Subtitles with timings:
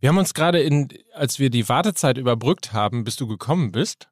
[0.00, 4.08] Wir haben uns gerade in, als wir die Wartezeit überbrückt haben, bis du gekommen bist,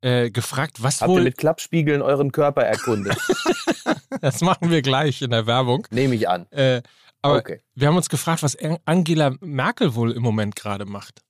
[0.00, 1.20] äh, gefragt, was Habt wohl.
[1.20, 3.16] ihr mit Klappspiegeln euren Körper erkundet?
[4.20, 5.86] das machen wir gleich in der Werbung.
[5.90, 6.46] Nehme ich an.
[6.50, 6.82] Äh,
[7.22, 7.60] aber Okay.
[7.74, 11.20] wir haben uns gefragt, was Angela Merkel wohl im Moment gerade macht.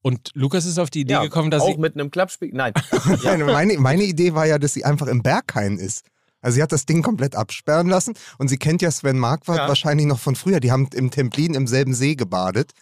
[0.00, 1.76] Und Lukas ist auf die Idee Ja, gekommen, dass auch sie.
[1.76, 2.56] mit einem Klappspiegel.
[2.56, 2.72] Nein.
[3.22, 6.04] Nein, meine, meine Idee war ja, dass sie einfach im Berghain ist.
[6.40, 9.68] Also sie hat das Ding komplett absperren lassen und sie kennt ja Sven Marquardt Ja.
[9.68, 10.58] wahrscheinlich noch von früher.
[10.58, 12.72] Die haben im Templin im selben See gebadet.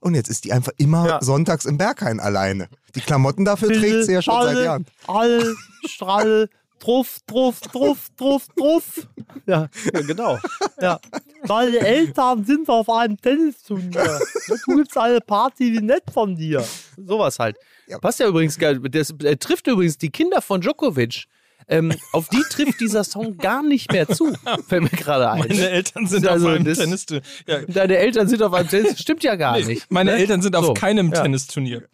[0.00, 1.22] Und jetzt ist die einfach immer Ja.
[1.22, 2.68] sonntags im Berghain alleine.
[2.94, 4.86] Die Klamotten dafür trägt sie ja schon seit Jahren.
[5.06, 5.54] All,
[5.86, 6.48] Strahl,
[6.78, 9.08] Truff, Truff, Truff, Truff, Truff.
[9.46, 10.38] Ja, ja genau.
[10.80, 11.00] Ja.
[11.46, 14.20] Deine Eltern sind auf einem Tennisturnier.
[14.66, 16.64] Du gibst eine Party wie nett von dir.
[16.96, 17.56] Sowas halt.
[17.88, 17.98] Ja.
[17.98, 18.78] Passt ja übrigens geil.
[18.90, 21.24] Das äh, trifft übrigens die Kinder von Djokovic.
[21.66, 24.32] Ähm, auf die trifft dieser Song gar nicht mehr zu.
[24.68, 25.40] Fällt mir gerade ein.
[25.40, 27.06] Meine Eltern sind Also auf einem das- Tennis.
[27.46, 28.98] Ja, Deine Eltern sind auf einem Tennis.
[29.00, 29.90] Stimmt ja gar nicht.
[29.90, 30.16] meine ne?
[30.18, 31.22] Eltern sind auf So, keinem ja.
[31.22, 31.88] Tennisturnier.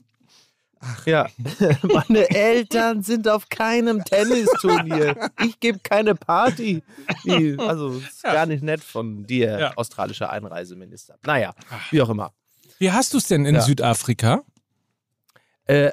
[1.06, 1.28] Ja,
[1.82, 5.30] meine Eltern sind auf keinem Tennisturnier.
[5.42, 6.82] Ich gebe keine Party.
[7.56, 9.72] Also, ist gar nicht nett von dir, Ja.
[9.76, 11.16] australischer Einreiseminister.
[11.24, 11.54] Naja,
[11.90, 12.34] wie auch immer.
[12.78, 13.60] Wie hast du es denn in Ja.
[13.62, 14.42] Südafrika?
[15.66, 15.92] Äh,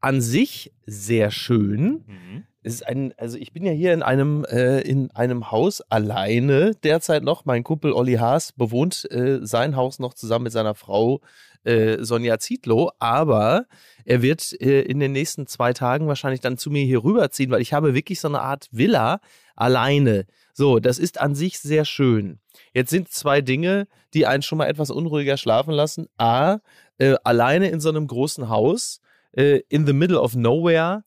[0.00, 2.46] an sich sehr schön.
[2.62, 6.72] Es ist ein, also ich bin ja hier in einem, äh, in einem Haus alleine
[6.84, 7.44] derzeit noch.
[7.44, 11.20] Mein Kumpel Olli Haas bewohnt äh, sein Haus noch zusammen mit seiner Frau
[11.64, 13.66] äh, Sonja Zietlow, aber
[14.04, 17.62] er wird äh, in den nächsten zwei Tagen wahrscheinlich dann zu mir hier rüberziehen, weil
[17.62, 19.20] ich habe wirklich so eine Art Villa
[19.56, 20.26] alleine.
[20.54, 22.38] So, das ist an sich sehr schön.
[22.74, 26.08] Jetzt sind zwei Dinge, die einen schon mal etwas unruhiger schlafen lassen.
[26.18, 26.58] A,
[26.98, 29.00] äh, alleine in so einem großen Haus,
[29.32, 31.04] äh, in the middle of nowhere,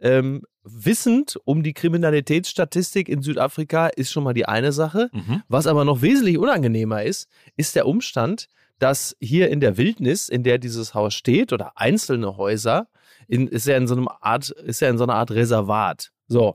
[0.00, 5.10] ähm, wissend um die Kriminalitätsstatistik in Südafrika ist schon mal die eine Sache.
[5.12, 5.42] Mhm.
[5.48, 10.42] Was aber noch wesentlich unangenehmer ist, ist der Umstand, dass hier in der Wildnis, in
[10.42, 12.88] der dieses Haus steht, oder einzelne Häuser,
[13.28, 16.10] in, ist ja in so einem Art, ist ja in so einer Art Reservat.
[16.26, 16.54] So,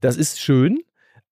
[0.00, 0.80] das ist schön,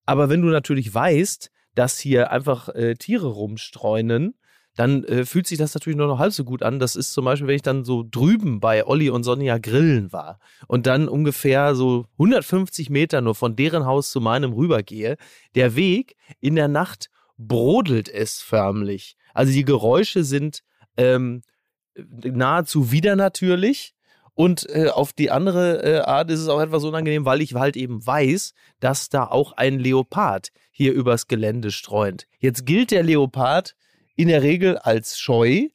[0.06, 4.34] aber wenn du natürlich weißt, dass hier einfach äh, Tiere rumstreunen,
[4.76, 6.78] dann äh, fühlt sich das natürlich nur noch halb so gut an.
[6.78, 10.38] Das ist zum Beispiel, wenn ich dann so drüben bei Olli und Sonja grillen war
[10.66, 15.16] und dann ungefähr so 150 Meter nur von deren Haus zu meinem rübergehe.
[15.54, 17.08] Der Weg in der Nacht
[17.38, 19.16] brodelt es förmlich.
[19.32, 20.62] Also die Geräusche sind
[20.96, 21.42] ähm,
[21.96, 23.94] nahezu widernatürlich.
[24.36, 27.76] Und äh, auf die andere äh, Art ist es auch etwas unangenehm, weil ich halt
[27.76, 32.26] eben weiß, dass da auch ein Leopard hier übers Gelände streunt.
[32.40, 33.76] Jetzt gilt der Leopard
[34.16, 35.68] in der Regel als scheu.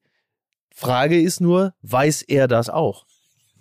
[0.73, 3.05] Frage ist nur, weiß er das auch?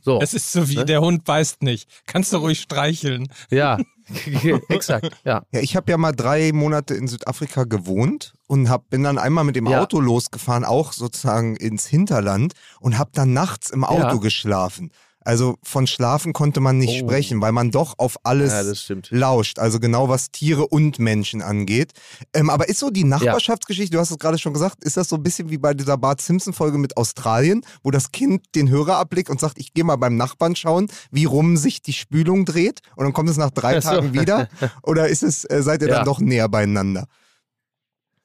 [0.00, 0.84] So, Es ist so wie Ne?
[0.84, 1.88] der Hund beißt nicht.
[2.06, 3.28] Kannst du ruhig streicheln.
[3.50, 3.78] ja,
[4.68, 5.42] exakt, ja.
[5.52, 9.44] Ja, ich habe ja mal drei Monate in Südafrika gewohnt und hab, bin dann einmal
[9.44, 9.82] mit dem Ja.
[9.82, 14.14] Auto losgefahren, auch sozusagen ins Hinterland und habe dann nachts im Auto Ja.
[14.14, 14.92] geschlafen.
[15.28, 17.06] Also von Schlafen konnte man nicht Oh.
[17.06, 19.58] sprechen, weil man doch auf alles Ja, lauscht.
[19.58, 21.92] Also genau was Tiere und Menschen angeht.
[22.32, 25.16] Ähm, aber ist so die Nachbarschaftsgeschichte, du hast es gerade schon gesagt, ist das so
[25.16, 29.28] ein bisschen wie bei dieser Bart Simpson-Folge mit Australien, wo das Kind den Hörer abblickt
[29.28, 33.04] und sagt, ich gehe mal beim Nachbarn schauen, wie rum sich die Spülung dreht und
[33.04, 33.90] dann kommt es nach drei so.
[33.90, 34.48] Tagen wieder?
[34.82, 35.96] Oder ist es, äh, seid ihr Ja.
[35.96, 37.04] dann doch näher beieinander?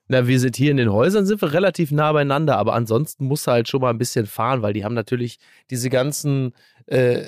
[0.09, 3.47] Na, wir sind hier in den Häusern, sind wir relativ nah beieinander, aber ansonsten musst
[3.47, 5.39] du halt schon mal ein bisschen fahren, weil die haben natürlich
[5.71, 6.51] diese ganzen
[6.87, 7.23] äh,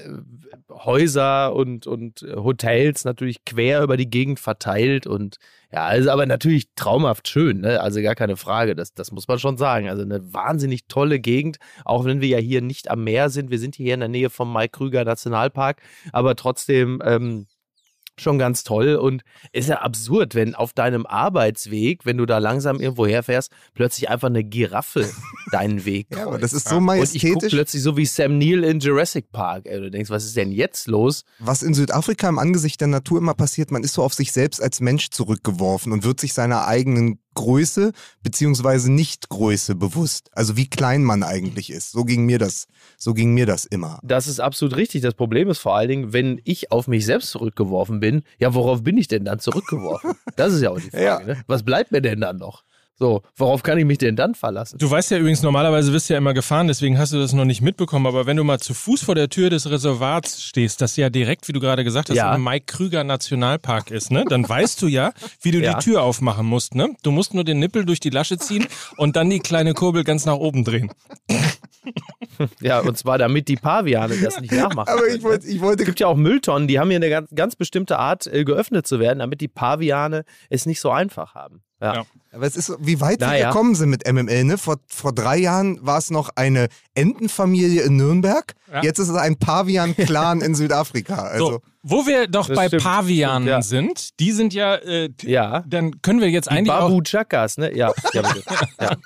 [0.70, 5.38] Häuser und, und äh, Hotels natürlich quer über die Gegend verteilt und
[5.72, 7.82] ja, also aber natürlich traumhaft schön, ne?
[7.82, 9.90] also gar keine Frage, das, das muss man schon sagen.
[9.90, 13.60] Also eine wahnsinnig tolle Gegend, auch wenn wir ja hier nicht am Meer sind, wir
[13.60, 15.82] sind hier in der Nähe vom Mike-Krüger Nationalpark,
[16.14, 17.48] aber trotzdem ähm,
[18.20, 22.80] schon ganz toll und ist ja absurd, wenn auf deinem Arbeitsweg, wenn du da langsam
[22.80, 25.10] irgendwo herfährst, plötzlich einfach eine Giraffe
[25.52, 26.28] deinen Weg Ja, kreuzt.
[26.28, 27.54] aber das ist so und ich majestätisch.
[27.54, 29.66] plötzlich so wie Sam Neill in Jurassic Park.
[29.66, 31.24] Ey, du denkst, was ist denn jetzt los?
[31.40, 34.62] Was in Südafrika im Angesicht der Natur immer passiert, man ist so auf sich selbst
[34.62, 40.30] als Mensch zurückgeworfen und wird sich seiner eigenen Größe beziehungsweise Nichtgröße bewusst.
[40.34, 41.92] Also wie klein man eigentlich ist.
[41.92, 42.68] So ging mir das,
[42.98, 44.00] so ging mir das immer.
[44.04, 45.02] Das ist absolut richtig.
[45.02, 48.84] Das Problem ist vor allen Dingen, wenn ich auf mich selbst zurückgeworfen bin, ja, worauf
[48.84, 50.14] bin ich denn dann zurückgeworfen?
[50.36, 51.04] Das ist ja auch die Frage.
[51.04, 51.20] Ja.
[51.20, 51.44] Ne?
[51.48, 52.64] Was bleibt mir denn dann noch?
[52.98, 54.78] So, worauf kann ich mich denn dann verlassen?
[54.78, 57.44] Du weißt ja übrigens, normalerweise wirst du ja immer gefahren, deswegen hast du das noch
[57.44, 58.06] nicht mitbekommen.
[58.08, 61.46] Aber wenn du mal zu Fuß vor der Tür des Reservats stehst, das ja direkt,
[61.50, 62.34] wie du gerade gesagt hast, Ja.
[62.34, 64.24] im Mike Krüger Nationalpark ist, ne?
[64.30, 65.12] Dann weißt du ja,
[65.42, 65.74] wie du Ja.
[65.74, 66.96] die Tür aufmachen musst, ne?
[67.04, 68.66] Du musst nur den Nippel durch die Lasche ziehen
[68.96, 70.90] und dann die kleine Kurbel ganz nach oben drehen.
[72.60, 74.90] Ja, und zwar damit die Paviane das nicht nachmachen.
[74.92, 77.30] Aber ich wollte, ich wollte Es gibt ja auch Mülltonnen, die haben hier eine ganz,
[77.34, 81.62] ganz bestimmte Art, äh, geöffnet zu werden, damit die Paviane es nicht so einfach haben.
[81.82, 81.96] Ja.
[81.96, 82.06] Ja.
[82.32, 83.48] Aber es ist so, wie weit wir Naja.
[83.50, 84.44] gekommen sind mit MML.
[84.44, 84.58] Ne?
[84.58, 88.54] Vor, vor drei Jahren war es noch eine Entenfamilie in Nürnberg.
[88.72, 88.82] Ja.
[88.84, 91.16] Jetzt ist es ein Pavian-Clan in Südafrika.
[91.32, 93.62] Also, So, wo wir doch Das bei stimmt, Pavianen stimmt, ja.
[93.62, 95.64] sind, die sind ja, äh, Ja.
[95.68, 97.74] dann können wir jetzt Die eigentlich auch Babu Chakas, ne?
[97.76, 98.44] Ja, ja bitte.
[98.82, 98.98] Ja.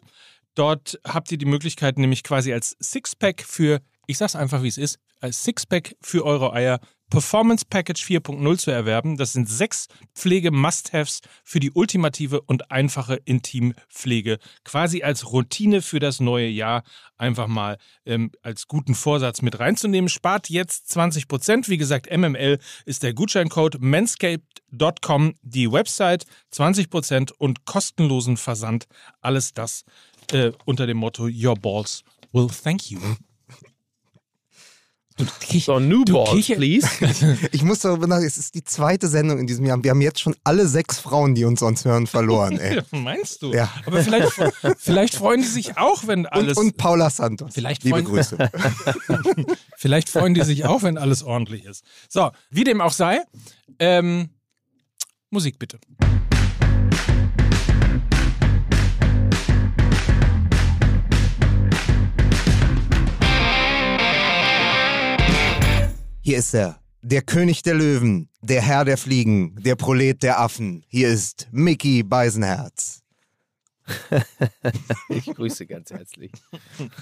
[0.54, 4.78] Dort habt ihr die Möglichkeit, nämlich quasi als Sixpack für, ich sag's einfach wie es
[4.78, 6.78] ist, als Sixpack für eure Eier
[7.10, 9.16] Performance Package 4.0 zu erwerben.
[9.16, 14.38] Das sind sechs Pflege-Must-Haves für die ultimative und einfache Intimpflege.
[14.64, 16.82] Quasi als Routine für das neue Jahr
[17.16, 20.08] einfach mal ähm, als guten Vorsatz mit reinzunehmen.
[20.08, 21.68] Spart jetzt 20 Prozent.
[21.68, 28.86] Wie gesagt, MML ist der Gutscheincode manscaped.com, die Website 20 Prozent und kostenlosen Versand.
[29.20, 29.84] Alles das
[30.32, 32.02] äh, unter dem Motto Your Balls
[32.34, 32.98] will thank you.
[35.16, 35.24] Du,
[35.60, 36.88] So, New Balls, please.
[37.52, 39.80] Ich muss darüber nachdenken, es ist die zweite Sendung in diesem Jahr.
[39.84, 42.58] Wir haben jetzt schon alle sechs Frauen, die uns sonst hören, verloren.
[42.58, 42.82] Ey.
[42.90, 43.52] Meinst du?
[43.52, 43.70] Ja.
[43.86, 44.32] Aber vielleicht,
[44.78, 46.58] vielleicht freuen die sich auch, wenn Und, alles.
[46.58, 47.52] und Paula Santos.
[47.54, 48.50] Vielleicht Liebe freuen- Grüße.
[49.76, 51.84] Vielleicht freuen die sich auch, wenn alles ordentlich ist.
[52.08, 53.20] So, wie dem auch sei,
[53.78, 54.30] ähm,
[55.30, 55.78] Musik bitte.
[66.26, 70.82] Hier ist er, der König der Löwen, der Herr der Fliegen, der Prolet der Affen.
[70.88, 73.03] Hier ist Mickey Beisenherz.
[75.08, 76.30] Ich grüße ganz herzlich.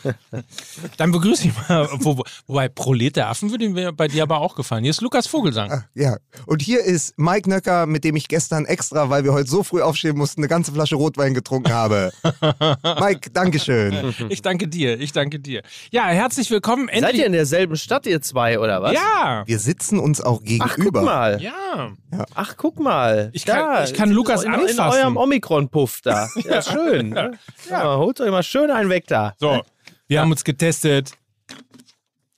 [0.96, 4.40] Dann begrüße ich mal, wo, wo- wobei Prolet der Affen würde mir bei dir aber
[4.40, 4.82] auch gefallen.
[4.84, 5.70] Hier ist Lukas Vogelsang.
[5.70, 6.16] Ah, ja.
[6.46, 9.80] Und hier ist Mike Nöcker, mit dem ich gestern extra, weil wir heute so früh
[9.80, 12.12] aufstehen mussten, eine ganze Flasche Rotwein getrunken habe.
[13.00, 14.14] Mike, Dankeschön.
[14.28, 15.62] Ich danke dir, ich danke dir.
[15.90, 16.88] Ja, herzlich willkommen.
[16.88, 17.20] Seid Endlich.
[17.20, 18.92] ihr in derselben Stadt, ihr zwei, oder was?
[18.92, 19.44] ja.
[19.46, 21.02] Wir sitzen uns auch Ach, guck gegenüber.
[21.02, 21.40] mal.
[21.40, 21.92] Ja.
[22.34, 23.30] Ach, guck mal.
[23.32, 24.80] Ich kann- ich kann Lukas in, In anfassen.
[25.00, 26.28] eurem Omikron-Puff da.
[26.44, 27.10] Ja, schön.
[27.10, 27.38] ne?
[27.70, 27.96] ja.
[27.96, 29.34] holt euch mal schön einen weg da.
[29.38, 29.60] So,
[30.08, 31.12] wir haben uns getestet.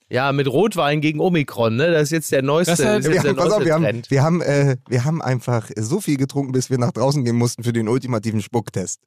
[0.07, 1.91] Ja, mit Rotwein gegen Omikron, ne?
[1.91, 3.65] Das ist jetzt der neueste, Das hat- ist jetzt Wir der haben, pass neueste auf,
[3.65, 4.11] wir haben, Trend.
[4.11, 7.63] wir, haben, äh, wir haben einfach so viel getrunken, bis wir nach draußen gehen mussten
[7.63, 8.99] für den ultimativen Spucktest.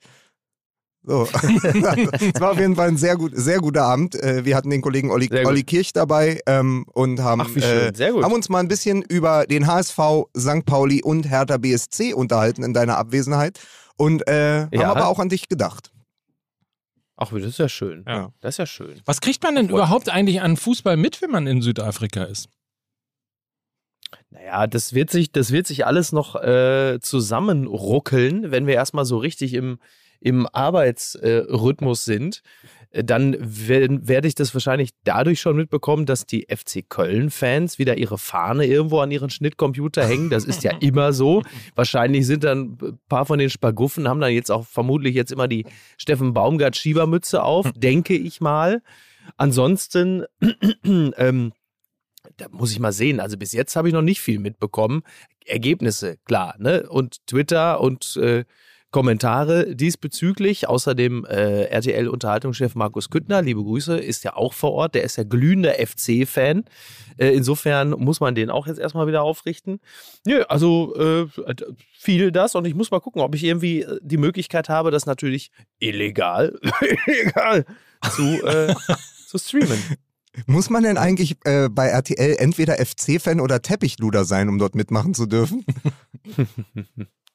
[1.05, 1.29] So.
[1.33, 4.17] Es war auf jeden Fall ein sehr, gut, sehr guter Abend.
[4.17, 5.31] Äh, Wir hatten den Kollegen Olli.
[5.47, 8.25] Olli Kirch dabei ähm, und haben, Ach, äh, Sehr gut.
[8.25, 9.99] haben uns mal ein bisschen über den HSV,
[10.37, 10.67] St.
[10.67, 13.61] Pauli und Hertha BSC unterhalten in deiner Abwesenheit
[13.99, 14.91] und äh, haben Ja.
[14.91, 15.93] aber auch an dich gedacht.
[17.17, 18.05] Ach, das ist ja schön.
[18.07, 18.33] Ja.
[18.41, 19.01] Das ist ja schön.
[19.05, 22.49] Was kriegt man denn überhaupt eigentlich an Fußball mit, wenn man in Südafrika ist?
[24.31, 29.19] Naja, das wird sich, das wird sich alles noch äh, zusammenruckeln, wenn wir erstmal so
[29.19, 29.79] richtig im,
[30.21, 32.43] im Arbeitsrhythmus sind.
[32.91, 37.97] Äh, Dann wer- werde ich das wahrscheinlich dadurch schon mitbekommen, dass die FC Köln-Fans wieder
[37.99, 40.31] ihre Fahne irgendwo an ihren Schnittcomputer hängen.
[40.31, 41.43] Das ist ja immer so.
[41.75, 45.49] Wahrscheinlich sind dann ein paar von den Spaguffen, haben dann jetzt auch vermutlich jetzt immer
[45.49, 45.67] die
[45.97, 48.83] Steffen Baumgart-Schiebermütze auf, denke ich mal.
[49.37, 50.25] Ansonsten,
[50.85, 51.53] ähm,
[52.37, 53.21] da muss ich mal sehen.
[53.21, 55.03] Also bis jetzt habe ich noch nicht viel mitbekommen.
[55.47, 56.89] Ergebnisse, klar, ne?
[56.89, 58.45] Und Twitter und äh,
[58.91, 60.69] Kommentare diesbezüglich.
[60.69, 64.95] Außerdem äh, RTL-Unterhaltungschef Markus Küttner, liebe Grüße, ist ja auch vor Ort.
[64.95, 66.65] Der ist ja glühender FC-Fan.
[67.19, 69.81] Äh, insofern muss man den auch jetzt erstmal wieder aufrichten.
[70.27, 71.27] Nö, also äh,
[71.93, 75.05] viel das und ich muss mal gucken, ob ich irgendwie äh, die Möglichkeit habe, das
[75.05, 76.59] natürlich illegal,
[77.07, 77.67] illegal
[78.11, 78.75] zu, äh,
[79.27, 79.83] zu streamen.
[80.47, 85.13] Muss man denn eigentlich äh, bei RTL entweder FC-Fan oder Teppichluder sein, um dort mitmachen
[85.13, 85.65] zu dürfen?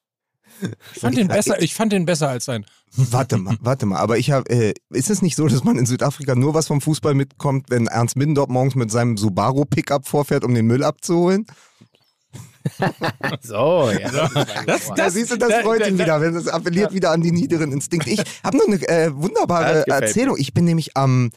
[0.95, 2.65] Ich fand den besser, ich fand den besser als sein.
[2.95, 3.97] Warte mal, warte mal.
[3.97, 6.79] Aber ich habe, äh, ist es nicht so, dass man in Südafrika nur was vom
[6.81, 11.45] Fußball mitkommt, wenn Ernst Middendorf morgens mit seinem Subaru Pickup vorfährt, um den Müll abzuholen?
[13.41, 14.29] So, ja.
[14.65, 17.71] Das, da siehst du, das freut ihn wieder, wenn es appelliert wieder an die niederen
[17.73, 18.09] Instinkte.
[18.09, 20.37] Ich habe noch eine äh, wunderbare Das Erzählung.
[20.39, 21.31] Ich bin nämlich am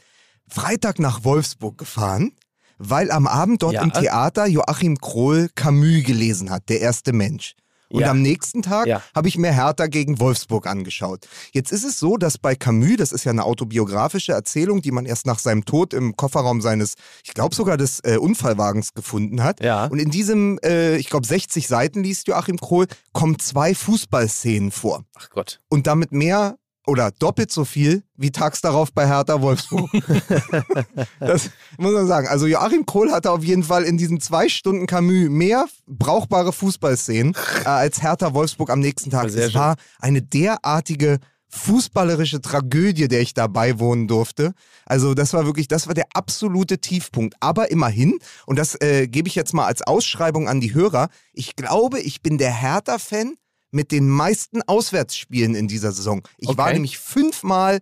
[0.47, 2.31] Freitag nach Wolfsburg gefahren,
[2.77, 3.83] weil am Abend dort Ja.
[3.83, 7.55] im Theater Joachim Krohl Camus gelesen hat, Der erste Mensch.
[7.89, 8.11] Und Ja.
[8.11, 9.01] am nächsten Tag Ja.
[9.15, 11.27] habe ich mir Hertha gegen Wolfsburg angeschaut.
[11.53, 15.05] Jetzt ist es so, dass bei Camus, das ist ja eine autobiografische Erzählung, die man
[15.05, 19.61] erst nach seinem Tod im Kofferraum seines, ich glaube sogar des äh, Unfallwagens gefunden hat.
[19.63, 19.85] Ja.
[19.85, 25.03] Und in diesem, äh, ich glaube 60 Seiten liest Joachim Krohl, kommen zwei Fußballszenen vor.
[25.15, 25.59] Ach Gott.
[25.69, 29.89] Und damit mehr oder doppelt so viel wie tags darauf bei Hertha Wolfsburg.
[31.19, 32.27] das muss man sagen.
[32.27, 37.35] Also Joachim Krohl hatte auf jeden Fall in diesen zwei Stunden Camus mehr brauchbare Fußballszenen
[37.63, 39.29] äh, als Hertha Wolfsburg am nächsten Tag.
[39.29, 44.53] Sehr es war eine derartige fußballerische Tragödie, der ich da beiwohnen durfte.
[44.85, 47.35] Also das war wirklich, das war der absolute Tiefpunkt.
[47.39, 51.55] Aber immerhin, und das äh, gebe ich jetzt mal als Ausschreibung an die Hörer, ich
[51.55, 53.35] glaube, ich bin der Hertha-Fan
[53.71, 56.21] mit den meisten Auswärtsspielen in dieser Saison.
[56.37, 56.73] Ich war Okay.
[56.75, 57.79] nämlich fünfmal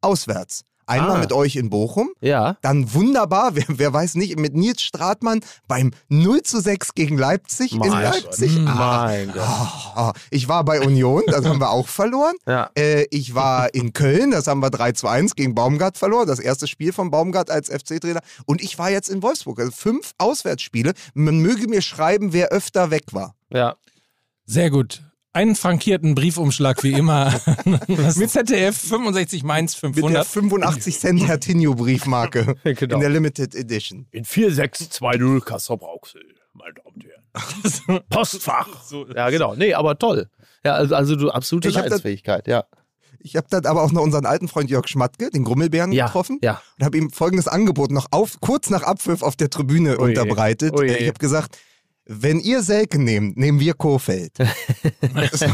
[0.00, 0.64] auswärts.
[0.86, 1.20] Einmal Ah.
[1.20, 2.56] mit euch in Bochum, Ja.
[2.62, 7.72] dann wunderbar, wer, wer weiß nicht, mit Nils Stratmann beim 0 zu 6 gegen Leipzig
[7.72, 8.56] in Mein Leipzig.
[8.56, 8.66] Gott.
[8.68, 9.36] Ah, Mein Gott.
[9.44, 12.36] ah, ich war bei Union, das haben wir auch verloren.
[12.46, 12.70] Ja.
[12.74, 16.38] Äh, ich war in Köln, das haben wir 3 zu 1 gegen Baumgart verloren, das
[16.38, 18.20] erste Spiel von Baumgart als FC-Trainer.
[18.46, 20.94] Und ich war jetzt in Wolfsburg, also fünf Auswärtsspiele.
[21.12, 23.34] Man möge mir schreiben, wer öfter weg war.
[23.52, 23.76] Ja.
[24.46, 25.02] Sehr gut.
[25.38, 27.32] Einen frankierten Briefumschlag wie immer.
[27.86, 30.26] Mit ZDF 65 Mainz Mit der 500.
[30.26, 32.96] 85 Cent Hertinho-Briefmarke Genau.
[32.96, 34.08] in der Limited Edition.
[34.10, 36.22] In 4620 Kassel Brauxel,
[36.54, 37.04] meine Damen und
[37.86, 38.02] Herren.
[38.10, 38.66] Postfach.
[39.14, 39.54] Ja, genau.
[39.54, 40.28] Nee, aber toll.
[40.64, 42.64] Ja, also, also du absolute Leidensfähigkeit, ja.
[43.20, 46.40] Ich habe dann aber auch noch unseren alten Freund Jörg Schmatke, den Grummelbären, Ja, getroffen
[46.42, 46.60] ja.
[46.80, 50.08] und habe ihm folgendes Angebot noch auf, kurz nach Abpfiff auf der Tribüne Ui.
[50.08, 50.74] unterbreitet.
[50.80, 51.58] Äh, Ich habe gesagt,
[52.10, 54.32] wenn ihr Selke nehmt, nehmen wir Kofeld.
[54.38, 55.44] das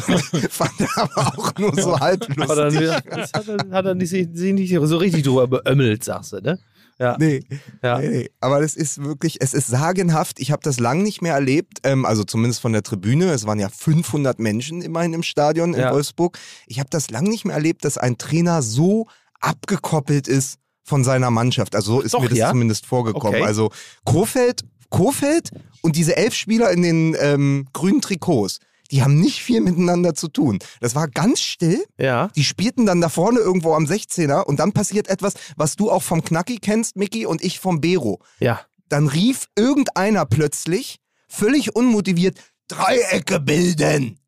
[0.51, 3.11] fand er aber auch nur so halb Hat er, lustig.
[3.11, 6.59] das hat er, hat er nicht, sich nicht so richtig drüber beömmelt, sagst du, ne?
[7.01, 7.17] Ja.
[7.19, 7.41] Nee,
[7.83, 7.99] Ja.
[7.99, 8.31] nee, nee.
[8.41, 10.39] Aber das ist wirklich, es ist sagenhaft.
[10.39, 13.33] Ich habe das lang nicht mehr erlebt, ähm, also zumindest von der Tribüne.
[13.33, 15.93] Es waren ja 500 Menschen immerhin im Stadion in Ja.
[15.93, 16.39] Wolfsburg.
[16.69, 19.09] Ich habe das lang nicht mehr erlebt, dass ein Trainer so
[19.41, 21.75] abgekoppelt ist von seiner Mannschaft.
[21.75, 22.51] Also so ist Doch, mir das ja?
[22.51, 23.37] zumindest vorgekommen.
[23.37, 23.45] Okay.
[23.45, 23.71] Also
[24.05, 24.61] Kofeld,
[24.95, 25.51] Kofeld
[25.83, 28.61] und diese elf Spieler in den ähm, grünen Trikots,
[28.93, 30.61] die haben nicht viel miteinander zu tun.
[30.81, 31.85] Das war ganz still.
[31.99, 32.29] Ja.
[32.37, 36.05] Die spielten dann da vorne irgendwo am 16er und dann passiert etwas, was du auch
[36.05, 38.21] vom Knacki kennst, Mickey, und ich vom Bero.
[38.39, 38.61] Ja.
[38.89, 44.21] Dann rief irgendeiner plötzlich, völlig unmotiviert, Dreiecke bilden.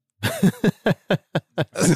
[1.73, 1.95] Also,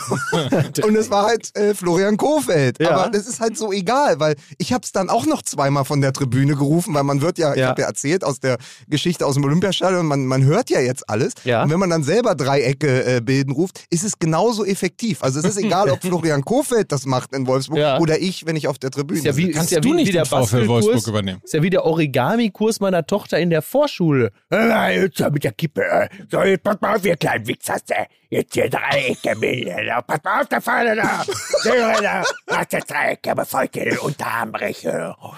[0.87, 2.81] und es war halt äh, Florian Kofeld.
[2.81, 2.91] Ja.
[2.93, 6.00] Aber das ist halt so egal, weil ich habe es dann auch noch zweimal von
[6.00, 7.69] der Tribüne gerufen, weil man wird ja, ich Ja.
[7.69, 8.57] habe ja erzählt aus der
[8.89, 11.35] Geschichte aus dem Olympiastadion, man, man hört ja jetzt alles.
[11.45, 11.62] Ja.
[11.62, 15.23] Und wenn man dann selber Dreiecke äh, bilden ruft, ist es genauso effektiv.
[15.23, 17.99] Also es ist egal, ob Florian Kofeld das macht in Wolfsburg Ja.
[17.99, 19.50] oder ich, wenn ich auf der Tribüne ja wie.
[19.50, 20.85] Kannst du nicht wie der den VfL Bastelkurs.
[20.87, 21.41] Wolfsburg übernehmen?
[21.45, 24.31] Ist ja wie der Origami-Kurs meiner Tochter in der Vorschule.
[24.50, 25.83] Mit der Kippe.
[25.83, 26.09] äh.
[26.31, 27.77] So, jetzt pass mal auf, ihr kleinen Wichser.
[28.33, 29.87] Jetzt hier Dreiecke bilden.
[29.88, 31.25] Da, Pass mal auf, da vorne da.
[31.62, 32.23] Sören da.
[32.49, 35.17] Mach das Dreiecke, bevor ich dir den Unterarm breche.
[35.21, 35.33] Oh,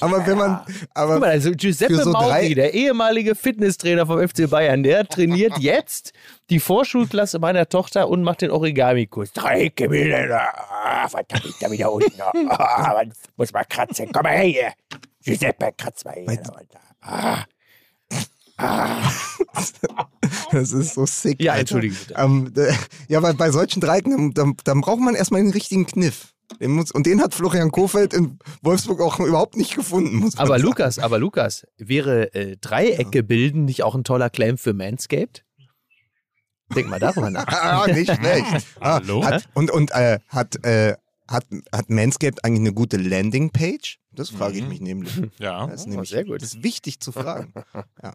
[0.00, 0.60] Aber wenn man,
[0.92, 5.06] aber Guck mal, also Giuseppe so Mauri, drei- der ehemalige Fitnesstrainer vom FC Bayern, der
[5.08, 6.12] trainiert jetzt
[6.50, 9.32] die Vorschulklasse meiner Tochter und macht den Origami-Kurs.
[9.32, 10.30] Dreiecke bilden.
[10.32, 12.20] Ah, verdammt, ich da wieder unten.
[12.20, 14.10] Ah, man muss mal kratzen.
[14.12, 14.72] Komm mal her hier.
[15.24, 16.42] Giuseppe, kratz mal hier.
[17.00, 17.38] Ah.
[20.52, 21.42] Das ist so sick.
[21.42, 22.14] Ja, entschuldige bitte.
[22.16, 22.52] Ähm,
[23.08, 26.32] ja, weil bei solchen Dreiecken, dann, dann braucht man erstmal den richtigen Kniff.
[26.60, 30.46] Den muss, und den hat Florian Kofeld in Wolfsburg auch überhaupt nicht gefunden, muss man
[30.46, 30.62] Aber sagen.
[30.62, 35.44] Lukas, aber Lukas, wäre äh, Dreiecke bilden nicht auch ein toller Claim für Manscaped?
[36.74, 37.46] Denk mal darüber nach.
[37.48, 38.66] Ah, nicht schlecht.
[38.80, 39.24] Ah, Hallo?
[39.24, 40.94] Hat, und und äh, hat, äh,
[41.28, 43.98] hat, hat Manscaped eigentlich eine gute Landingpage?
[44.16, 45.12] Das frage ich mich nämlich.
[45.38, 45.66] Ja.
[45.66, 46.42] Das ist Oh, nämlich sehr gut.
[46.42, 47.52] Das ist wichtig zu fragen.
[48.02, 48.12] Ja.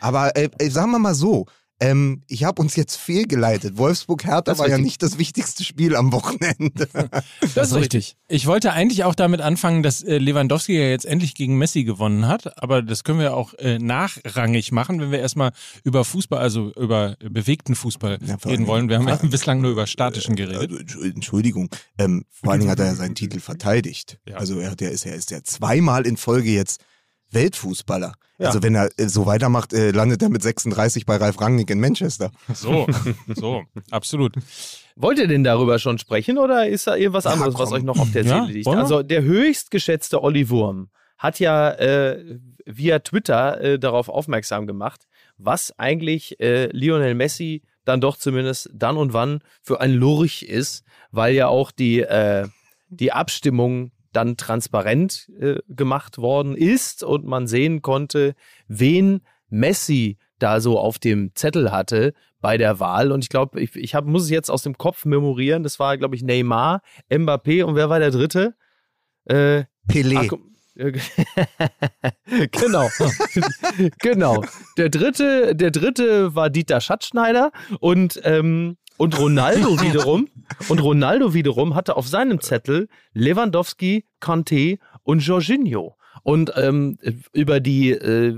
[0.00, 1.46] Aber äh, äh, sagen wir mal so,
[1.80, 3.78] Ähm, ich habe uns jetzt fehlgeleitet.
[3.78, 6.88] Wolfsburg-Hertha war ja nicht das wichtigste Spiel am Wochenende.
[7.54, 8.16] Das ist richtig.
[8.28, 12.26] Ich wollte eigentlich auch damit anfangen, dass äh, Lewandowski ja jetzt endlich gegen Messi gewonnen
[12.26, 15.52] hat, aber das können wir auch äh, nachrangig machen, wenn wir erstmal
[15.84, 18.88] über Fußball, also über bewegten Fußball ja, reden wollen.
[18.88, 20.70] Wir haben ja bislang nur über statischen geredet.
[20.70, 24.18] Also, Entschuldigung, ähm, vor allen Dingen hat er ja seinen Titel verteidigt.
[24.28, 24.36] Ja.
[24.36, 26.80] Also er, hat, er ist ja ist ja zweimal in Folge jetzt
[27.30, 28.14] Weltfußballer.
[28.38, 28.46] Ja.
[28.46, 31.80] Also wenn er äh, so weitermacht, äh, landet er mit 36 bei Ralf Rangnick in
[31.80, 32.30] Manchester.
[32.54, 32.86] So,
[33.34, 34.34] so, absolut.
[34.94, 37.98] Wollt ihr denn darüber schon sprechen oder ist da irgendwas anderes, ja, was euch noch
[37.98, 38.68] auf der Seele liegt?
[38.68, 45.06] Also der höchst geschätzte Olli Wurm hat ja äh, via Twitter äh, darauf aufmerksam gemacht,
[45.36, 50.84] was eigentlich äh, Lionel Messi dann doch zumindest dann und wann für ein Lurch ist,
[51.10, 52.46] weil ja auch die, äh,
[52.88, 58.34] die Abstimmung dann transparent äh, gemacht worden ist und man sehen konnte,
[58.66, 63.12] wen Messi da so auf dem Zettel hatte bei der Wahl.
[63.12, 65.62] Und ich glaube, ich, ich hab, muss es jetzt aus dem Kopf memorieren.
[65.62, 68.54] Das war, glaube ich, Neymar, Mbappé und wer war der dritte?
[69.26, 70.28] Äh, Pelé.
[70.28, 70.36] Ach,
[72.50, 72.88] genau.
[74.00, 74.44] genau.
[74.76, 80.28] Der dritte, der dritte war Dieter Schatzschneider und ähm, und Ronaldo wiederum,
[80.68, 85.96] und Ronaldo wiederum hatte auf seinem Zettel Lewandowski, Conte und Jorginho.
[86.22, 86.98] Und ähm,
[87.32, 88.36] über die äh,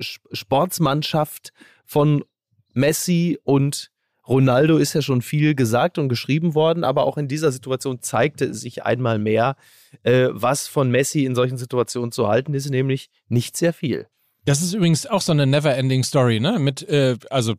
[0.00, 1.52] Sportsmannschaft
[1.84, 2.24] von
[2.72, 3.90] Messi und
[4.26, 8.46] Ronaldo ist ja schon viel gesagt und geschrieben worden, aber auch in dieser Situation zeigte
[8.46, 9.56] es sich einmal mehr,
[10.02, 14.06] äh, was von Messi in solchen Situationen zu halten ist, nämlich nicht sehr viel.
[14.46, 16.58] Das ist übrigens auch so eine never-ending Story, ne?
[16.58, 17.54] Mit, äh, also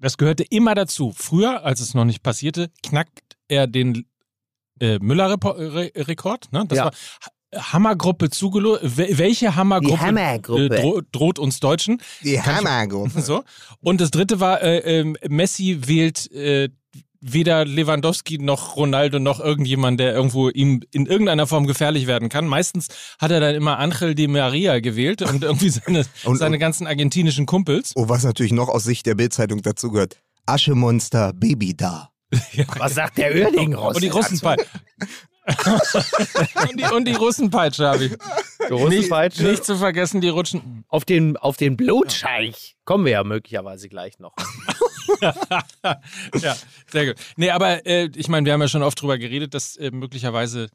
[0.00, 1.12] das gehörte immer dazu.
[1.16, 4.06] Früher, als es noch nicht passierte, knackt er den
[4.80, 6.52] äh, Müller-Rekord.
[6.52, 6.64] Ne?
[6.68, 6.84] Das ja.
[6.86, 6.92] war
[7.54, 8.82] Hammergruppe zugelost.
[8.84, 10.76] Welche Hammergruppe, Hammergruppe.
[10.76, 12.00] Äh, dro droht uns Deutschen?
[12.22, 13.22] Die Hammergruppe.
[13.28, 13.44] So.
[13.80, 16.68] Und das dritte war, äh, äh, Messi wählt äh,
[17.20, 22.46] weder Lewandowski noch Ronaldo noch irgendjemand, der irgendwo ihm in irgendeiner Form gefährlich werden kann.
[22.46, 26.86] Meistens hat er dann immer Angel Di Maria gewählt und irgendwie seine, und, seine ganzen
[26.86, 27.92] argentinischen Kumpels.
[27.96, 30.20] Oh, was natürlich noch aus Sicht der Bildzeitung dazu gehört.
[30.46, 32.10] Aschemonster Baby da.
[32.52, 32.64] Ja.
[32.76, 33.94] Was sagt der Örding raus?
[33.94, 34.66] Und die Russenpeitsche.
[35.48, 38.12] und, die, und die Russenpeitsche habe ich.
[38.68, 39.42] Die Russenpeitsche.
[39.42, 40.84] Nicht, nicht, zu vergessen, die Rutschen.
[40.88, 44.34] Auf den, auf den Blutscheich kommen wir ja möglicherweise gleich noch.
[45.20, 46.56] ja,
[46.90, 47.16] sehr gut.
[47.36, 50.68] Nee, aber äh, ich meine, wir haben ja schon oft drüber geredet, dass äh, möglicherweise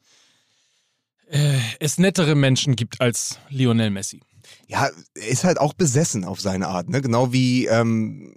[1.28, 4.22] äh, es nettere Menschen gibt als Lionel Messi.
[4.68, 7.02] Ja, er ist halt auch besessen auf seine Art, ne?
[7.02, 8.36] Genau wie ähm,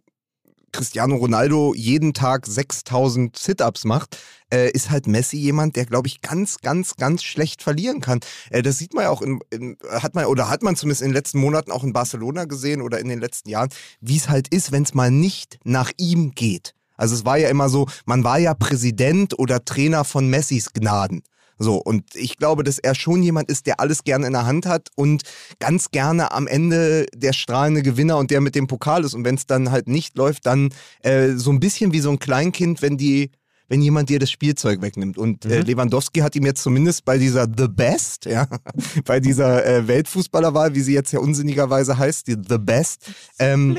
[0.77, 4.19] Cristiano Ronaldo jeden Tag 6000 Sit-Ups macht,
[4.53, 8.21] äh, ist halt Messi jemand, der, glaube ich, ganz, ganz, ganz schlecht verlieren kann.
[8.51, 11.09] Äh, das sieht man ja auch in, in, hat man, oder hat man zumindest in
[11.09, 13.71] den letzten Monaten auch in Barcelona gesehen oder in den letzten Jahren,
[14.03, 16.75] wie es halt ist, wenn es mal nicht nach ihm geht.
[16.99, 21.23] Also es war ja immer so, man war ja Präsident oder Trainer von Messis Gnaden.
[21.59, 24.66] So, und ich glaube, dass er schon jemand ist, der alles gerne in der Hand
[24.66, 25.23] hat und
[25.59, 29.14] ganz gerne am Ende der strahlende Gewinner und der mit dem Pokal ist.
[29.14, 30.71] Und wenn es dann halt nicht läuft, dann
[31.03, 33.31] äh, so ein bisschen wie so ein Kleinkind, wenn die
[33.69, 35.19] wenn jemand dir das Spielzeug wegnimmt.
[35.19, 35.55] Und äh, mhm.
[35.55, 38.47] äh, Lewandowski hat ihm jetzt zumindest bei dieser The Best, ja,
[39.05, 43.79] bei dieser äh, Weltfußballerwahl, wie sie jetzt ja unsinnigerweise heißt, die The Best, ähm,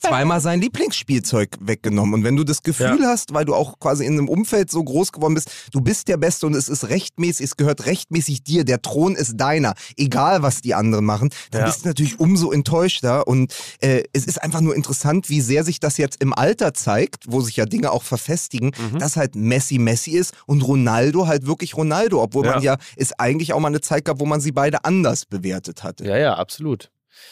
[0.00, 2.14] zweimal sein Lieblingsspielzeug weggenommen.
[2.14, 3.08] Und wenn du das Gefühl ja.
[3.08, 6.16] hast, weil du auch quasi in einem Umfeld so groß geworden bist, du bist der
[6.16, 10.60] Beste und es ist rechtmäßig, es gehört rechtmäßig dir, der Thron ist deiner, egal was
[10.60, 11.66] die anderen machen, dann ja.
[11.66, 13.26] bist du natürlich umso enttäuschter.
[13.26, 17.24] Und äh, es ist einfach nur interessant, wie sehr sich das jetzt im Alter zeigt,
[17.28, 18.98] wo sich ja Dinge auch verfestigen, mhm.
[18.98, 22.54] dass halt Messi Messi ist und Ronaldo halt wirklich Ronaldo, obwohl ja.
[22.54, 25.82] man ja es eigentlich auch mal eine Zeit gab, wo man sie beide anders bewertet
[25.82, 26.04] hatte.
[26.04, 26.90] Ja, ja, absolut.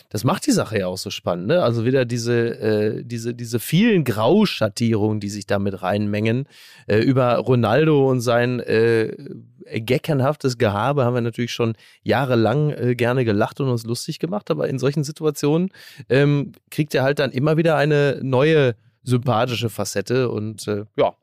[0.08, 1.62] Das macht die Sache ja auch so spannend, ne?
[1.62, 6.46] Also wieder diese, äh, diese, diese vielen Grauschattierungen, die sich da mit reinmengen.
[6.86, 9.14] Äh, über Ronaldo und sein äh,
[9.66, 14.68] geckernhaftes Gehabe haben wir natürlich schon jahrelang äh, gerne gelacht und uns lustig gemacht, aber
[14.68, 15.70] in solchen Situationen
[16.08, 21.14] ähm, kriegt er halt dann immer wieder eine neue sympathische Facette und äh, ja,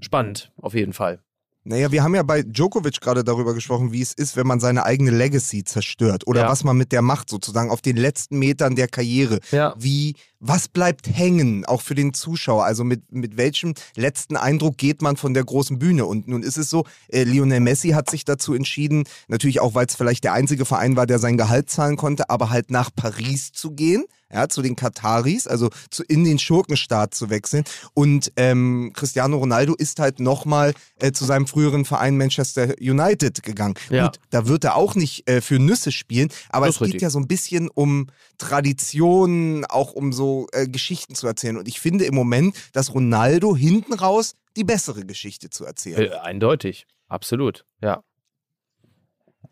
[0.00, 1.20] spannend, auf jeden Fall.
[1.64, 4.84] Naja, wir haben ja bei Djokovic gerade darüber gesprochen, wie es ist, wenn man seine
[4.84, 6.48] eigene Legacy zerstört oder ja.
[6.48, 9.38] was man mit der macht, sozusagen auf den letzten Metern der Karriere.
[9.52, 9.72] Ja.
[9.78, 12.64] Wie, was bleibt hängen, auch für den Zuschauer?
[12.64, 16.04] Also mit, mit welchem letzten Eindruck geht man von der großen Bühne?
[16.04, 19.86] Und nun ist es so, äh, Lionel Messi hat sich dazu entschieden, natürlich auch, weil
[19.86, 23.52] es vielleicht der einzige Verein war, der sein Gehalt zahlen konnte, aber halt nach Paris
[23.52, 27.64] zu gehen ja, zu den Kataris, also zu, in den Schurkenstaat zu wechseln.
[27.94, 33.74] Und ähm, Cristiano Ronaldo ist halt nochmal äh, zu seinem früheren Verein Manchester United gegangen.
[33.90, 34.06] Ja.
[34.06, 36.94] Gut, da wird er auch nicht äh, für Nüsse spielen, aber Das es ist geht
[36.94, 37.02] richtig.
[37.02, 41.56] ja so ein bisschen um Traditionen, auch um so äh, Geschichten zu erzählen.
[41.56, 46.10] Und ich finde im Moment, dass Ronaldo hinten raus die bessere Geschichte zu erzählen.
[46.12, 46.86] Äh, eindeutig.
[47.08, 47.64] Absolut.
[47.82, 48.02] Ja.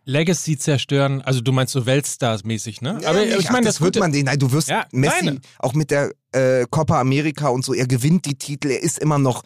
[0.05, 3.01] Legacy zerstören, also du meinst so Weltstars-mäßig, ne?
[3.05, 4.25] Aber Ja, ich ach, meine, das, das, wird man den.
[4.27, 5.41] Nein, du wirst Ja, Messi meine.
[5.59, 7.75] auch mit der äh, Copa America und so.
[7.75, 8.71] Er gewinnt die Titel.
[8.71, 9.43] Er ist immer noch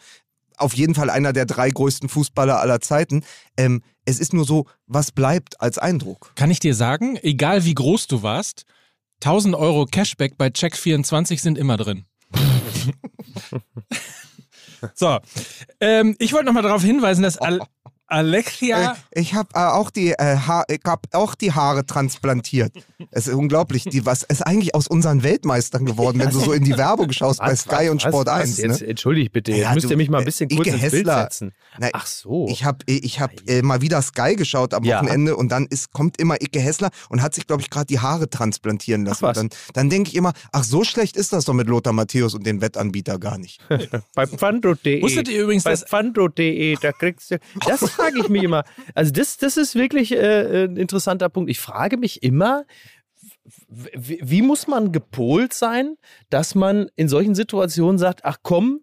[0.57, 3.23] auf jeden Fall einer der drei größten Fußballer aller Zeiten.
[3.57, 6.31] Ähm, es ist nur so, was bleibt als Eindruck?
[6.35, 8.63] kann ich dir sagen, egal wie groß du warst,
[9.21, 12.05] 1000 Euro Cashback bei Check24 sind immer drin.
[14.93, 15.19] so,
[15.79, 17.61] ähm, ich wollte nochmal darauf hinweisen, dass Al
[18.07, 18.93] Alexia...
[19.11, 20.35] Äh, ich habe äh, auch die äh,
[20.69, 22.73] ich hab auch die Haare transplantiert.
[23.11, 26.63] Es ist unglaublich, die was ist eigentlich aus unseren Weltmeistern geworden, wenn du so in
[26.63, 28.57] die Werbung schaust bei Sky was, und Sport was, 1.
[28.57, 28.87] Jetzt, Ne?
[28.89, 30.81] entschuldigt bitte, jetzt Ja, müsst du, ihr mich mal ein äh, bisschen Ike kurz ins
[30.81, 31.21] Bild Hessler.
[31.23, 31.51] setzen.
[31.79, 32.47] Na, Ach so.
[32.49, 34.99] Ich habe ich hab, äh, mal wieder Sky geschaut am Ja.
[35.01, 37.99] Wochenende und dann ist, kommt immer Icke Hessler und hat sich, glaube ich, gerade die
[37.99, 39.23] Haare transplantieren lassen.
[39.25, 39.37] Ach was.
[39.37, 42.33] Und dann dann denke ich immer, ach, so schlecht ist das doch mit Lothar Matthäus
[42.33, 43.61] und den Wettanbieter gar nicht.
[44.15, 44.99] Bei Pfandro.de.
[45.03, 47.39] Wusstet ihr übrigens, Bei Pfandro.de, da kriegst du.
[47.67, 48.63] Das frage ich mich immer.
[48.93, 51.49] Also, das, das ist wirklich äh, ein interessanter Punkt.
[51.49, 52.65] Ich frage mich immer,
[53.67, 55.95] wie, wie muss man gepolt sein,
[56.29, 58.81] dass man in solchen Situationen sagt: Ach komm,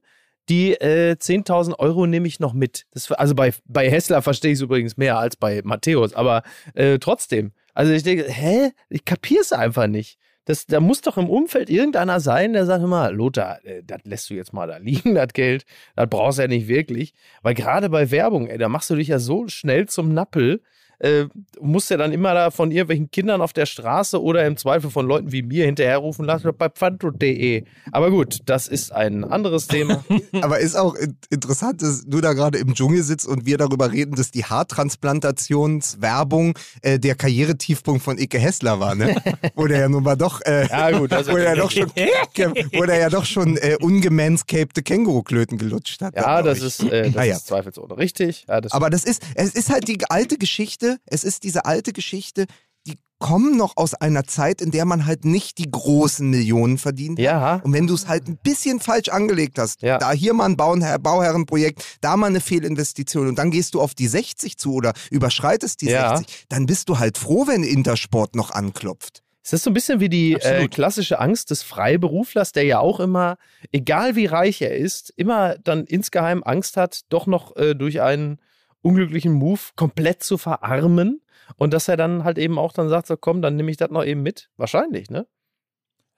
[0.49, 2.87] die äh, 10.000 Euro nehme ich noch mit.
[2.91, 6.43] Das, also bei, bei Hessler verstehe ich es übrigens mehr als bei Matthäus, aber
[6.75, 7.53] äh, trotzdem.
[7.75, 8.71] Also ich denke, hä?
[8.89, 10.19] Ich kapiere es einfach nicht.
[10.45, 14.29] Das, da muss doch im Umfeld irgendeiner sein, der sagt mal, Lothar, äh, das lässt
[14.31, 15.65] du jetzt mal da liegen, das Geld.
[15.95, 17.15] Das brauchst du ja nicht wirklich.
[17.43, 20.63] Weil gerade bei Werbung, ey, da machst du dich ja so schnell zum Nappel.
[21.03, 21.27] Äh,
[21.61, 25.05] musst ja dann immer da von irgendwelchen Kindern auf der Straße oder im Zweifel von
[25.07, 27.65] Leuten wie mir hinterherrufen lassen bei pfandro.de.
[27.91, 30.05] Aber gut, das ist ein anderes Thema.
[30.43, 33.91] Aber ist auch in- interessant, dass du da gerade im Dschungel sitzt und wir darüber
[33.91, 39.17] reden, dass die Haartransplantationswerbung äh, der Karrieretiefpunkt von Icke Hessler war, ne?
[39.55, 41.87] Wo der ja nun mal doch, äh, Ja, gut, das wo der ja doch schon,
[42.73, 46.17] wo der ja doch schon äh, ungemanscapte Känguruklöten gelutscht hat.
[46.17, 46.65] Ja, das ich.
[46.65, 47.37] ist, äh, das Naja.
[47.37, 48.45] ist zweifelsohne richtig.
[48.49, 51.93] Ja, das Aber das ist, es ist halt die alte Geschichte, es ist diese alte
[51.93, 52.47] Geschichte,
[52.87, 57.21] die kommen noch aus einer Zeit, in der man halt nicht die großen Millionen verdient
[57.21, 59.99] ja, Und wenn du es halt ein bisschen falsch angelegt hast, Ja.
[59.99, 63.95] da hier mal ein Bauherr, Bauherrenprojekt, da mal eine Fehlinvestition und dann gehst du auf
[63.95, 66.17] die 60 zu oder überschreitest die Ja.
[66.17, 69.23] 60, dann bist du halt froh, wenn Intersport noch anklopft.
[69.45, 73.01] Es ist so ein bisschen wie die äh, klassische Angst des Freiberuflers, der ja auch
[73.01, 73.37] immer,
[73.73, 78.39] egal wie reich er ist, immer dann insgeheim Angst hat, doch noch äh, durch einen
[78.83, 81.23] unglücklichen Move komplett zu verarmen.
[81.57, 83.91] Und dass er dann halt eben auch dann sagt, so komm, dann nehme ich das
[83.91, 84.51] noch eben mit.
[84.57, 85.27] Wahrscheinlich, ne?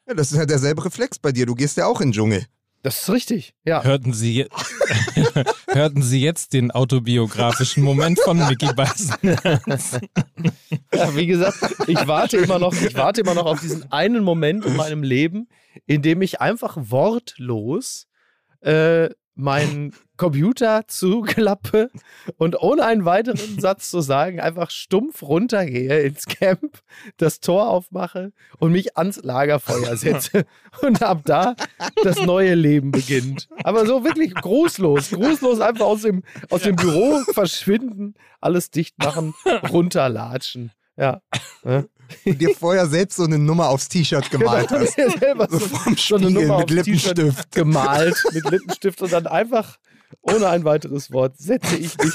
[0.06, 1.46] Ja, das ist halt derselbe Reflex bei dir.
[1.46, 2.44] Du gehst ja auch in den Dschungel.
[2.82, 3.82] Das ist richtig, ja.
[3.82, 4.48] Hörten Sie, je-
[5.68, 9.16] hörten Sie jetzt den autobiografischen Moment von Mickey Beißen?
[10.92, 11.16] ja.
[11.16, 14.76] Wie gesagt, ich warte immer noch, ich warte immer noch auf diesen einen Moment in
[14.76, 15.48] meinem Leben,
[15.86, 18.06] in dem ich einfach wortlos
[18.60, 21.90] äh, meinen Computer zuklappe
[22.36, 26.78] und ohne einen weiteren Satz zu sagen, einfach stumpf runtergehe ins Camp,
[27.16, 30.44] das Tor aufmache und mich ans Lagerfeuer setze.
[30.82, 31.54] Und ab da
[32.02, 33.48] das neue Leben beginnt.
[33.62, 39.34] Aber so wirklich grußlos, grußlos einfach aus dem, aus dem Büro verschwinden, alles dicht machen,
[39.70, 40.72] runterlatschen.
[40.96, 41.22] Ja.
[41.62, 41.88] Ne?
[42.24, 44.96] Und dir vorher selbst so eine Nummer aufs T-Shirt gemalt Genau, hast.
[44.98, 47.52] mir selber So so, vorm so eine Nummer mit aufs T-Shirt Lippenstift.
[47.52, 49.76] gemalt mit Lippenstift und dann einfach
[50.22, 52.14] ohne ein weiteres Wort setze ich mich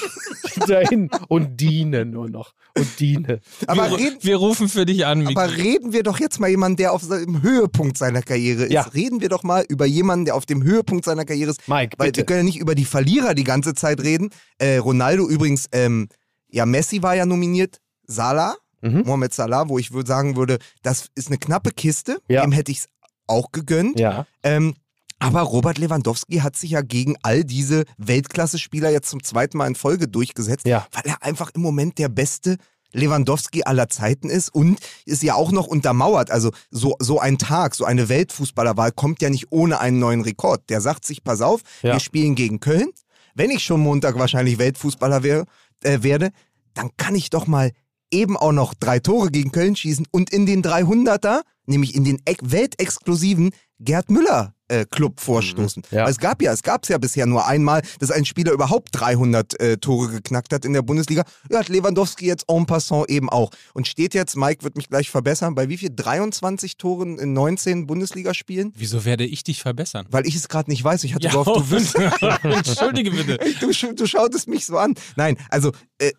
[0.68, 3.42] dahin und diene nur noch und diene.
[3.68, 5.36] Aber wir, reden, wir rufen für dich an, Mickey.
[5.36, 8.72] aber reden wir doch jetzt mal jemanden, der auf dem Höhepunkt seiner Karriere ist.
[8.72, 8.84] Ja.
[8.84, 11.68] Reden wir doch mal über jemanden, der auf dem Höhepunkt seiner Karriere ist.
[11.68, 12.20] Mike, Weil bitte.
[12.22, 14.30] wir können ja nicht über die Verlierer die ganze Zeit reden.
[14.60, 16.08] Äh, Ronaldo übrigens, ähm,
[16.50, 17.80] ja, Messi war ja nominiert.
[18.08, 19.04] Salah, Mhm.
[19.06, 22.20] Mohamed Salah, wo ich würd sagen würde, das ist eine knappe Kiste.
[22.28, 22.42] Ja.
[22.42, 22.90] Dem hätte ich es
[23.28, 24.00] auch gegönnt.
[24.00, 24.26] Ja.
[24.44, 24.76] Ähm,
[25.20, 29.76] aber Robert Lewandowski hat sich ja gegen all diese Weltklasse-Spieler jetzt zum zweiten Mal in
[29.76, 30.88] Folge durchgesetzt, Ja.
[30.94, 32.58] weil er einfach im Moment der beste
[32.92, 36.32] Lewandowski aller Zeiten ist und ist ja auch noch untermauert.
[36.32, 40.70] Also so, so ein Tag, so eine Weltfußballerwahl kommt ja nicht ohne einen neuen Rekord.
[40.70, 41.94] Der sagt sich, pass auf, Ja.
[41.94, 42.90] wir spielen gegen Köln.
[43.36, 45.46] Wenn ich schon Montag wahrscheinlich Weltfußballer wär,
[45.84, 46.32] äh, werde,
[46.74, 47.72] dann kann ich doch mal
[48.12, 52.20] eben auch noch drei Tore gegen Köln schießen und in den 300er, nämlich in den
[52.26, 54.54] ex- weltexklusiven Gerd Müller
[54.92, 55.82] Club vorstoßen.
[55.90, 56.04] Ja.
[56.04, 58.90] Weil es gab ja, es gab es ja bisher nur einmal, dass ein Spieler überhaupt
[58.92, 61.24] 300 äh, Tore geknackt hat in der Bundesliga.
[61.50, 63.50] Ja, hat Lewandowski jetzt en passant eben auch.
[63.74, 65.90] Und steht jetzt, Mike wird mich gleich verbessern, bei wie viel?
[65.96, 68.72] 23 Toren in 19 Bundesligaspielen?
[68.76, 70.06] Wieso werde ich dich verbessern?
[70.12, 71.04] Weil ich es gerade nicht weiß.
[71.04, 72.22] Ich hatte Ja, gehofft, du wüsstest.
[72.44, 73.40] Entschuldige bitte.
[73.60, 74.94] Du, du schautest mich so an.
[75.16, 76.12] Nein, also äh,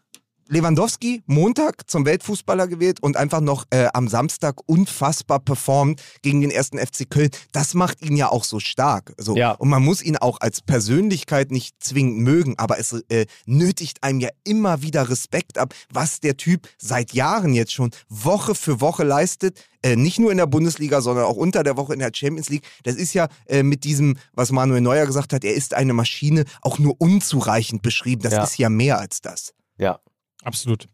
[0.50, 6.50] Lewandowski Montag zum Weltfußballer gewählt und einfach noch äh, am Samstag unfassbar performt gegen den
[6.50, 7.30] ersten FC Köln.
[7.52, 9.14] Das macht ihn ja auch so stark.
[9.16, 9.36] So.
[9.36, 9.52] Ja.
[9.52, 14.18] Und man muss ihn auch als Persönlichkeit nicht zwingend mögen, aber es äh, nötigt einem
[14.18, 19.04] ja immer wieder Respekt ab, was der Typ seit Jahren jetzt schon Woche für Woche
[19.04, 19.64] leistet.
[19.82, 22.64] Äh, nicht nur in der Bundesliga, sondern auch unter der Woche in der Champions League.
[22.82, 26.44] Das ist ja äh, mit diesem, was Manuel Neuer gesagt hat, er ist eine Maschine,
[26.60, 28.22] auch nur unzureichend beschrieben.
[28.22, 28.42] Das Ja.
[28.42, 29.54] ist ja mehr als das.
[29.78, 30.00] Ja.
[30.42, 30.88] Absolut.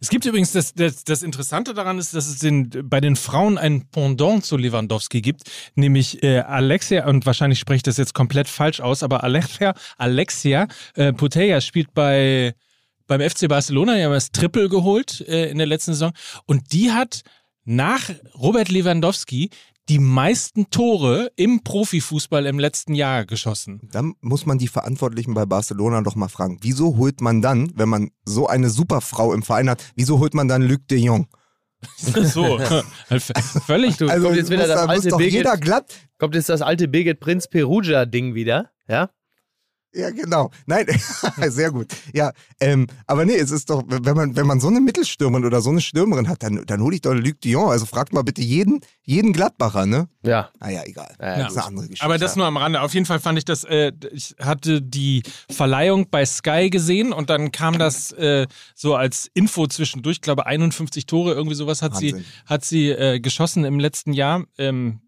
[0.00, 3.58] Es gibt übrigens, das, das, das Interessante daran ist, dass es den, bei den Frauen
[3.58, 5.42] ein Pendant zu Lewandowski gibt,
[5.74, 10.68] nämlich äh, Alexia, und wahrscheinlich spreche ich das jetzt komplett falsch aus, aber Alexia, Alexia
[10.94, 12.54] äh, Putellas spielt bei
[13.08, 16.12] beim FC Barcelona, die haben das Triple geholt äh, in der letzten Saison
[16.46, 17.22] und die hat
[17.64, 19.50] nach Robert Lewandowski
[19.88, 23.80] die meisten Tore im Profifußball im letzten Jahr geschossen.
[23.92, 27.88] Dann muss man die Verantwortlichen bei Barcelona doch mal fragen, wieso holt man dann, wenn
[27.88, 31.28] man so eine Superfrau im Verein hat, wieso holt man dann Luc de Jong?
[31.96, 32.58] so,
[33.66, 35.94] völlig Du, Also kommt jetzt wieder das da alte Birgit, jeder glatt.
[36.18, 39.10] kommt jetzt das alte Birgit Prinz Perugia Ding wieder, ja?
[39.92, 40.50] Ja, genau.
[40.66, 40.86] Nein,
[41.48, 41.86] sehr gut.
[42.12, 45.62] Ja, ähm, aber nee, es ist doch, wenn man, wenn man so eine Mittelstürmerin oder
[45.62, 47.70] so eine Stürmerin hat, dann, dann hole ich doch Luc de Jong.
[47.70, 50.08] Also fragt mal bitte jeden, jeden Gladbacher, ne?
[50.22, 50.50] Ja.
[50.60, 51.14] Naja, egal.
[51.18, 52.04] Ja, das ist eine andere Geschichte.
[52.04, 52.82] Aber das nur am Rande.
[52.82, 57.30] Auf jeden Fall fand ich das, äh, ich hatte die Verleihung bei Sky gesehen und
[57.30, 60.16] dann kam das äh, so als Info zwischendurch.
[60.16, 62.26] Ich glaube, 51 Tore, irgendwie sowas hat sie, Wahnsinn.
[62.44, 64.44] hat sie äh, geschossen im letzten Jahr.
[64.58, 65.00] Ähm,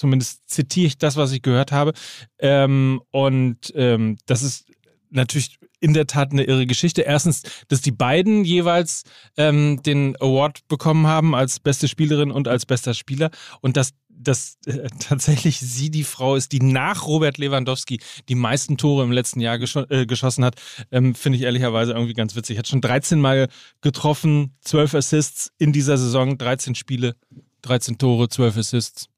[0.00, 1.92] zumindest zitiere ich das, was ich gehört habe.
[2.38, 4.64] Ähm, und ähm, das ist
[5.10, 7.02] natürlich in der Tat eine irre Geschichte.
[7.02, 9.04] Erstens, dass die beiden jeweils
[9.36, 14.58] ähm, den Award bekommen haben als beste Spielerin und als bester Spieler und dass dass
[14.66, 19.40] äh, tatsächlich sie die Frau ist, die nach Robert Lewandowski die meisten Tore im letzten
[19.40, 20.60] Jahr gescho äh, geschossen hat,
[20.90, 22.58] ähm, finde ich ehrlicherweise irgendwie ganz witzig.
[22.58, 23.48] Hat schon 13 Mal
[23.80, 27.16] getroffen, 12 Assists in dieser Saison, 13 Spiele,
[27.62, 29.09] 13 Tore, 12 Assists.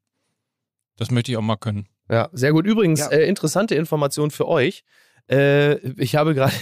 [0.96, 1.87] Das möchte ich auch mal können.
[2.11, 2.66] Ja, sehr gut.
[2.66, 3.09] Übrigens, Ja.
[3.09, 4.85] äh, interessante Information für euch.
[5.31, 6.52] Äh, ich habe gerade,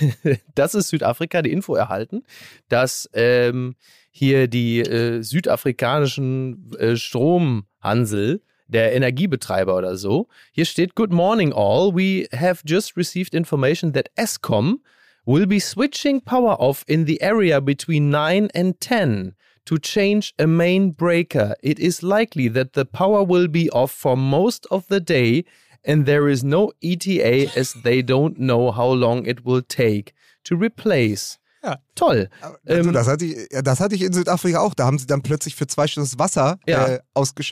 [0.55, 2.23] das ist Südafrika, die Info erhalten,
[2.69, 3.75] dass ähm,
[4.11, 11.93] hier die äh, südafrikanischen äh, Stromhansel, der Energiebetreiber oder so, hier steht, Good morning all,
[11.93, 14.81] we have just received information that ESCOM
[15.27, 19.35] will be switching power off in the area between 9 and 10
[19.71, 21.55] to change a main breaker.
[21.63, 25.45] It is likely that the power will be off for most of the day
[25.87, 30.13] and there is no ETA as they don't know how long it will take
[30.45, 31.39] to replace.
[31.63, 31.77] Ja.
[31.95, 32.29] Toll.
[32.67, 34.75] Ähm, das, hatte ich, das hatte ich in Südafrika auch.
[34.75, 36.87] Da haben sie dann plötzlich für zwei Stunden das Wasser Ja.
[36.87, 37.01] äh,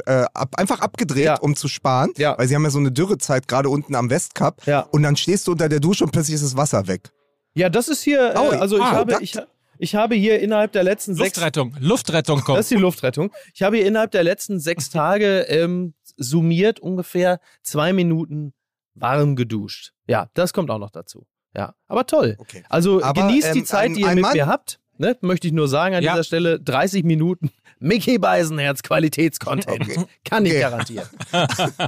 [0.07, 1.39] äh, ab, einfach abgedreht, Ja.
[1.41, 2.11] um zu sparen.
[2.17, 2.37] Ja.
[2.39, 4.67] Weil sie haben ja so eine Dürrezeit gerade unten am Westkap.
[4.67, 4.81] Ja.
[4.81, 7.11] Und dann stehst du unter der Dusche und plötzlich ist das Wasser weg.
[7.55, 9.37] Ja, das ist hier, Oh, äh, also ich, ah, habe, das- ich,
[9.79, 12.59] ich habe hier innerhalb der letzten sechs Luftrettung, Luftrettung Das kommt.
[12.61, 13.33] ist die Luftrettung.
[13.55, 18.53] Ich habe hier innerhalb der letzten sechs Tage ähm, summiert ungefähr zwei Minuten
[18.95, 19.93] warm geduscht.
[20.07, 21.27] Ja, das kommt auch noch dazu.
[21.57, 22.37] Ja, aber toll.
[22.39, 22.63] Okay.
[22.69, 24.81] Also Aber, genießt die ähm, Zeit, ein- die ihr mit Mann- mir habt.
[24.99, 25.17] Ne?
[25.21, 26.13] Möchte ich nur sagen an Ja.
[26.13, 26.61] dieser Stelle.
[26.61, 29.81] 30 Minuten Mickey Beisenherz Qualitätscontent.
[29.83, 30.05] Okay.
[30.25, 30.61] Kann ich Okay.
[30.61, 31.09] garantieren.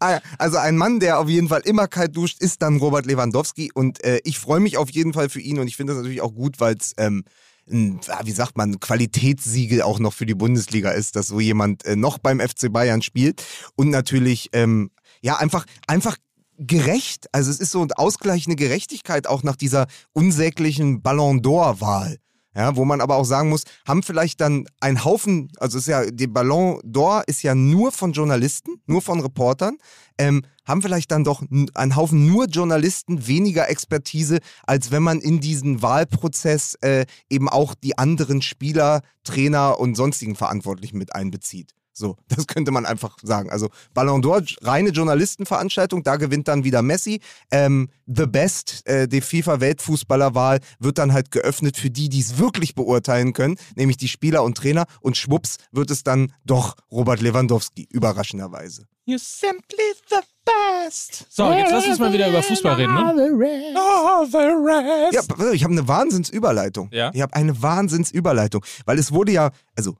[0.00, 3.70] Ah, Also ein Mann, der auf jeden Fall immer kalt duscht, ist dann Robert Lewandowski
[3.74, 6.20] und äh, ich freue mich auf jeden Fall für ihn und ich finde das natürlich
[6.22, 7.24] auch gut, weil es ähm,
[7.70, 11.40] ein, ja, wie sagt man, ein Qualitätssiegel auch noch für die Bundesliga ist, dass so
[11.40, 13.42] jemand äh, noch beim FC Bayern spielt
[13.74, 14.90] und natürlich ähm,
[15.22, 16.16] ja einfach einfach
[16.58, 22.18] gerecht, also es ist so eine ausgleichende Gerechtigkeit auch nach dieser unsäglichen Ballon d'Or Wahl.
[22.56, 26.10] Ja, wo man aber auch sagen muss, haben vielleicht dann ein Haufen, also ist ja,
[26.10, 29.76] die Ballon d'Or ist ja nur von Journalisten, nur von Reportern,
[30.16, 31.42] ähm, haben vielleicht dann doch
[31.74, 37.74] ein Haufen nur Journalisten weniger Expertise, als wenn man in diesen Wahlprozess äh, eben auch
[37.74, 41.75] die anderen Spieler, Trainer und sonstigen Verantwortlichen mit einbezieht.
[41.96, 43.50] So, das könnte man einfach sagen.
[43.50, 47.20] Also Ballon d'Or, reine Journalistenveranstaltung, da gewinnt dann wieder Messi.
[47.50, 52.74] Ähm, The Best, äh, die FIFA-Weltfußballerwahl, wird dann halt geöffnet für die, die es wirklich
[52.74, 54.84] beurteilen können, nämlich die Spieler und Trainer.
[55.00, 58.86] Und schwupps wird es dann doch Robert Lewandowski, überraschenderweise.
[59.08, 61.26] You're simply the best.
[61.30, 63.74] So, jetzt lass uns mal wieder über Fußball reden, ne?
[63.76, 65.14] Oh, the rest.
[65.14, 66.90] Ja, pass auf, ich habe eine Wahnsinnsüberleitung.
[66.92, 67.10] Ja?
[67.14, 69.96] Ich habe eine Wahnsinnsüberleitung, weil es wurde ja, also,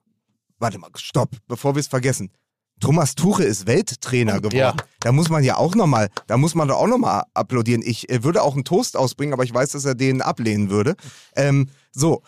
[0.59, 2.31] warte mal, stopp, bevor wir es vergessen.
[2.81, 4.57] Thomas Tuche ist Welttrainer geworden.
[4.57, 4.77] Ja.
[5.01, 7.83] Da muss man ja auch nochmal, da muss man doch auch nochmal applaudieren.
[7.85, 10.95] Ich äh, würde auch einen Toast ausbringen, aber ich weiß, dass er den ablehnen würde.
[11.35, 12.23] Ähm, so.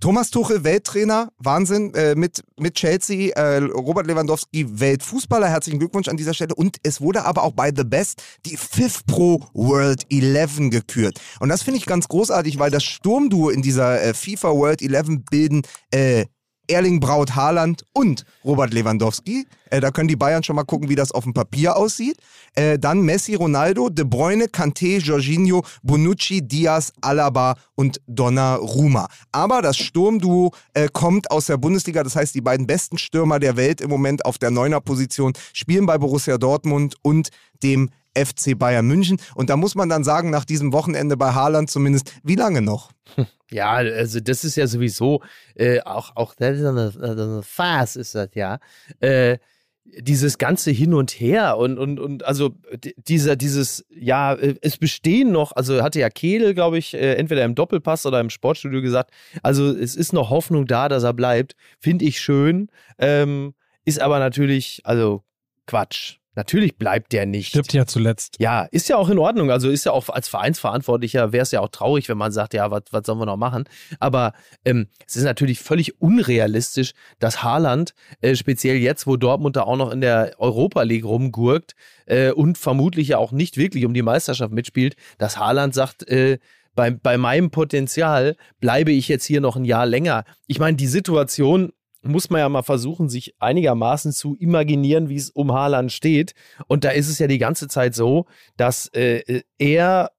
[0.00, 6.18] Thomas Tuchel, Welttrainer, Wahnsinn, äh, mit, mit Chelsea, äh, Robert Lewandowski, Weltfußballer, herzlichen Glückwunsch an
[6.18, 6.54] dieser Stelle.
[6.54, 11.20] Und es wurde aber auch bei The Best die Fifth Pro World 11 gekürt.
[11.40, 15.20] Und das finde ich ganz großartig, weil das Sturmduo in dieser äh, FIFA World 11
[15.30, 16.26] bilden äh,
[16.68, 19.46] Erling Braut Haaland und Robert Lewandowski.
[19.70, 22.16] Äh, da können die Bayern schon mal gucken, wie das auf dem Papier aussieht.
[22.54, 29.08] Äh, dann Messi, Ronaldo, De Bruyne, Kanté, Jorginho, Bonucci, Diaz, Alaba und Donnarumma.
[29.32, 32.02] Aber das Sturmduo äh, kommt aus der Bundesliga.
[32.02, 35.98] Das heißt, die beiden besten Stürmer der Welt im Moment auf der Neuner-Position spielen bei
[35.98, 37.30] Borussia Dortmund und
[37.62, 39.18] dem FC Bayern München.
[39.34, 42.90] Und da muss man dann sagen, nach diesem Wochenende bei Haaland zumindest, wie lange noch?
[43.50, 45.22] Ja, also das ist ja sowieso
[45.54, 48.58] äh, auch, auch das ist eine, eine Farce ist das ja.
[48.98, 49.38] Äh,
[49.84, 52.54] dieses ganze Hin und Her und, und, und also
[52.96, 57.44] dieser, dieses, ja, äh, es bestehen noch, also hatte ja Kehl, glaube ich, äh, entweder
[57.44, 59.10] im Doppelpass oder im Sportstudio gesagt,
[59.42, 61.54] also es ist noch Hoffnung da, dass er bleibt.
[61.78, 62.68] Finde ich schön.
[62.98, 65.22] Ähm, ist aber natürlich, also
[65.66, 66.16] Quatsch.
[66.34, 67.48] Natürlich bleibt der nicht.
[67.48, 68.36] Stirbt ja zuletzt.
[68.40, 69.50] Ja, ist ja auch in Ordnung.
[69.50, 72.70] Also ist ja auch als Vereinsverantwortlicher wäre es ja auch traurig, wenn man sagt, ja,
[72.70, 73.64] was was sollen wir noch machen?
[74.00, 74.32] Aber
[74.64, 79.76] ähm, es ist natürlich völlig unrealistisch, dass Haaland, äh, speziell jetzt, wo Dortmund da auch
[79.76, 81.74] noch in der Europa League rumgurkt
[82.06, 86.38] äh, und vermutlich ja auch nicht wirklich um die Meisterschaft mitspielt, dass Haaland sagt, äh,
[86.74, 90.24] bei, bei meinem Potenzial bleibe ich jetzt hier noch ein Jahr länger.
[90.46, 91.72] Ich meine, die Situation
[92.04, 96.34] muss man ja mal versuchen, sich einigermaßen zu imaginieren, wie es um Haaland steht.
[96.66, 100.10] Und da ist es ja die ganze Zeit so, dass äh, er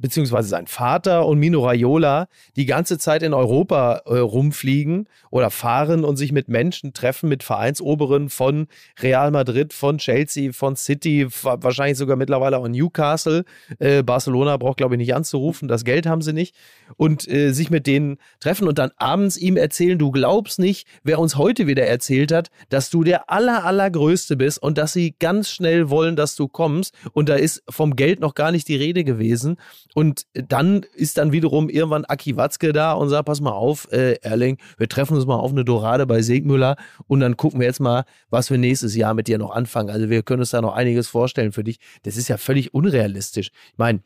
[0.00, 6.04] beziehungsweise sein Vater und Mino Raiola die ganze Zeit in Europa äh, rumfliegen oder fahren
[6.04, 8.68] und sich mit Menschen treffen, mit Vereinsoberen von
[9.00, 13.44] Real Madrid, von Chelsea, von City, wa- wahrscheinlich sogar mittlerweile auch Newcastle.
[13.78, 16.54] Äh, Barcelona braucht, glaube ich, nicht anzurufen, das Geld haben sie nicht.
[16.96, 21.18] Und äh, sich mit denen treffen und dann abends ihm erzählen, du glaubst nicht, wer
[21.18, 25.50] uns heute wieder erzählt hat, dass du der aller, allergrößte bist und dass sie ganz
[25.50, 26.94] schnell wollen, dass du kommst.
[27.12, 29.56] Und da ist vom Geld noch gar nicht die Rede gewesen.
[29.94, 34.14] Und dann ist dann wiederum irgendwann Aki Watzke da und sagt, pass mal auf, äh,
[34.20, 37.80] Erling, wir treffen uns mal auf eine Dorade bei Segmüller und dann gucken wir jetzt
[37.80, 39.90] mal, was wir nächstes Jahr mit dir noch anfangen.
[39.90, 41.78] Also wir können uns da noch einiges vorstellen für dich.
[42.02, 43.50] Das ist ja völlig unrealistisch.
[43.72, 44.00] Ich meine,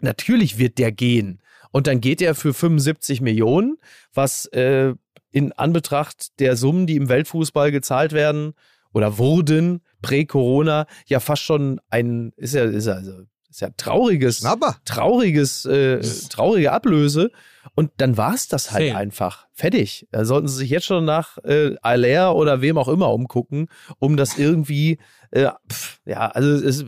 [0.00, 1.40] natürlich wird der gehen.
[1.70, 3.78] Und dann geht er für 75 Millionen,
[4.12, 4.94] was äh,
[5.32, 8.54] in Anbetracht der Summen, die im Weltfußball gezahlt werden
[8.92, 14.44] oder wurden, prä-Corona, ja fast schon ein, ist ja, ist ja, also, ist ja trauriges,
[14.44, 17.30] Aber trauriges, äh, traurige Ablöse.
[17.74, 18.96] Und dann war es das halt Zähl.
[18.96, 19.46] einfach.
[19.52, 20.06] Fertig.
[20.12, 24.16] Da sollten sie sich jetzt schon nach äh, Aller oder wem auch immer umgucken, um
[24.16, 24.98] das irgendwie,
[25.30, 26.84] äh, pff, ja, also es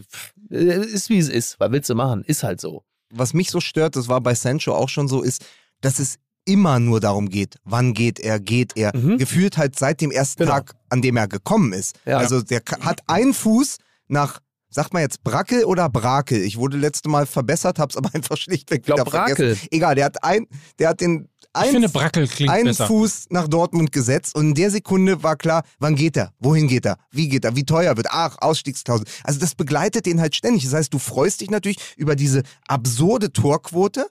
[0.51, 1.59] es ist wie es ist.
[1.59, 2.23] Was willst du machen?
[2.25, 2.85] Ist halt so.
[3.11, 5.45] was mich so stört, das war bei Sancho auch schon so, ist,
[5.81, 8.95] dass es immer nur darum geht, wann geht er, geht er.
[8.97, 9.19] Mhm.
[9.19, 10.53] Gefühlt halt seit dem ersten Genau.
[10.55, 11.99] Tag, an dem er gekommen ist.
[12.05, 12.19] Ja.
[12.19, 14.41] Also der hat einen Fuß nach,
[14.77, 16.43] sagt man jetzt Brackel oder Brakel?
[16.43, 19.55] Ich wurde letzte Mal verbessert, hab's aber einfach schlichtweg glaub, wieder vergessen.
[19.55, 19.69] Brakel.
[19.71, 20.47] Egal, der hat ein,
[20.79, 22.87] der hat den Ich ein, finde, Brackel klingt einen besser.
[22.87, 26.85] Fuß nach Dortmund gesetzt und in der Sekunde war klar, wann geht er, wohin geht
[26.85, 29.07] er, wie geht er, wie teuer wird, ach, Ausstiegsklausel.
[29.25, 30.65] Also das begleitet den halt ständig.
[30.65, 34.07] Das heißt, du freust dich natürlich über diese absurde Torquote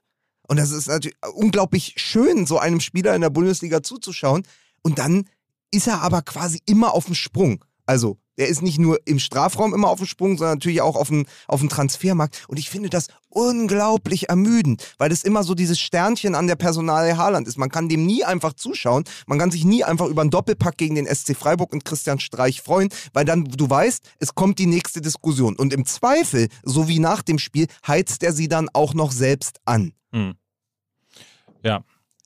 [0.48, 4.44] und das ist natürlich unglaublich schön, so einem Spieler in der Bundesliga zuzuschauen
[4.82, 5.26] und dann
[5.72, 7.64] ist er aber quasi immer auf dem Sprung.
[7.86, 11.08] Also, der ist nicht nur im Strafraum immer auf dem Sprung, sondern natürlich auch auf
[11.08, 12.46] dem, auf dem Transfermarkt.
[12.48, 17.18] Und ich finde das unglaublich ermüdend, weil das immer so dieses Sternchen an der Personalie
[17.18, 17.58] Haaland ist.
[17.58, 19.04] Man kann dem nie einfach zuschauen.
[19.28, 22.62] Man kann sich nie einfach über einen Doppelpack gegen den SC Freiburg und Christian Streich
[22.62, 25.56] freuen, weil dann du weißt, es kommt die nächste Diskussion.
[25.56, 29.60] Und im Zweifel, so wie nach dem Spiel, heizt er sie dann auch noch selbst
[29.66, 29.94] an.
[31.64, 31.84] Ja.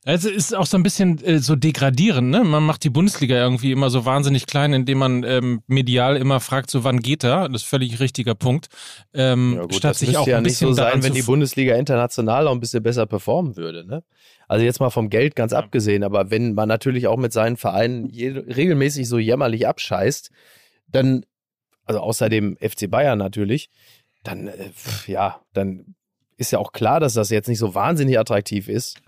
[0.10, 2.44] Also ist auch so ein bisschen äh, so degradierend, ne?
[2.44, 6.72] Man macht die Bundesliga irgendwie immer so wahnsinnig klein, indem man ähm, medial immer fragt,
[6.72, 7.48] so wann geht er?
[7.48, 8.70] Das ist völlig richtiger Punkt.
[9.14, 11.14] Ähm, Ja, gut, statt das sich müsste auch ja ein nicht bisschen so sein, wenn
[11.14, 13.86] die Bundesliga international auch ein bisschen besser performen würde.
[13.86, 14.04] Ne?
[14.48, 18.10] Also jetzt mal vom Geld ganz abgesehen, aber wenn man natürlich auch mit seinen Vereinen
[18.10, 20.32] regelmäßig so jämmerlich abscheißt,
[20.88, 21.24] dann,
[21.86, 23.70] also außer dem FC Bayern natürlich,
[24.24, 24.72] dann, äh,
[25.06, 25.94] ja, dann
[26.36, 29.00] ist ja auch klar, dass das jetzt nicht so wahnsinnig attraktiv ist.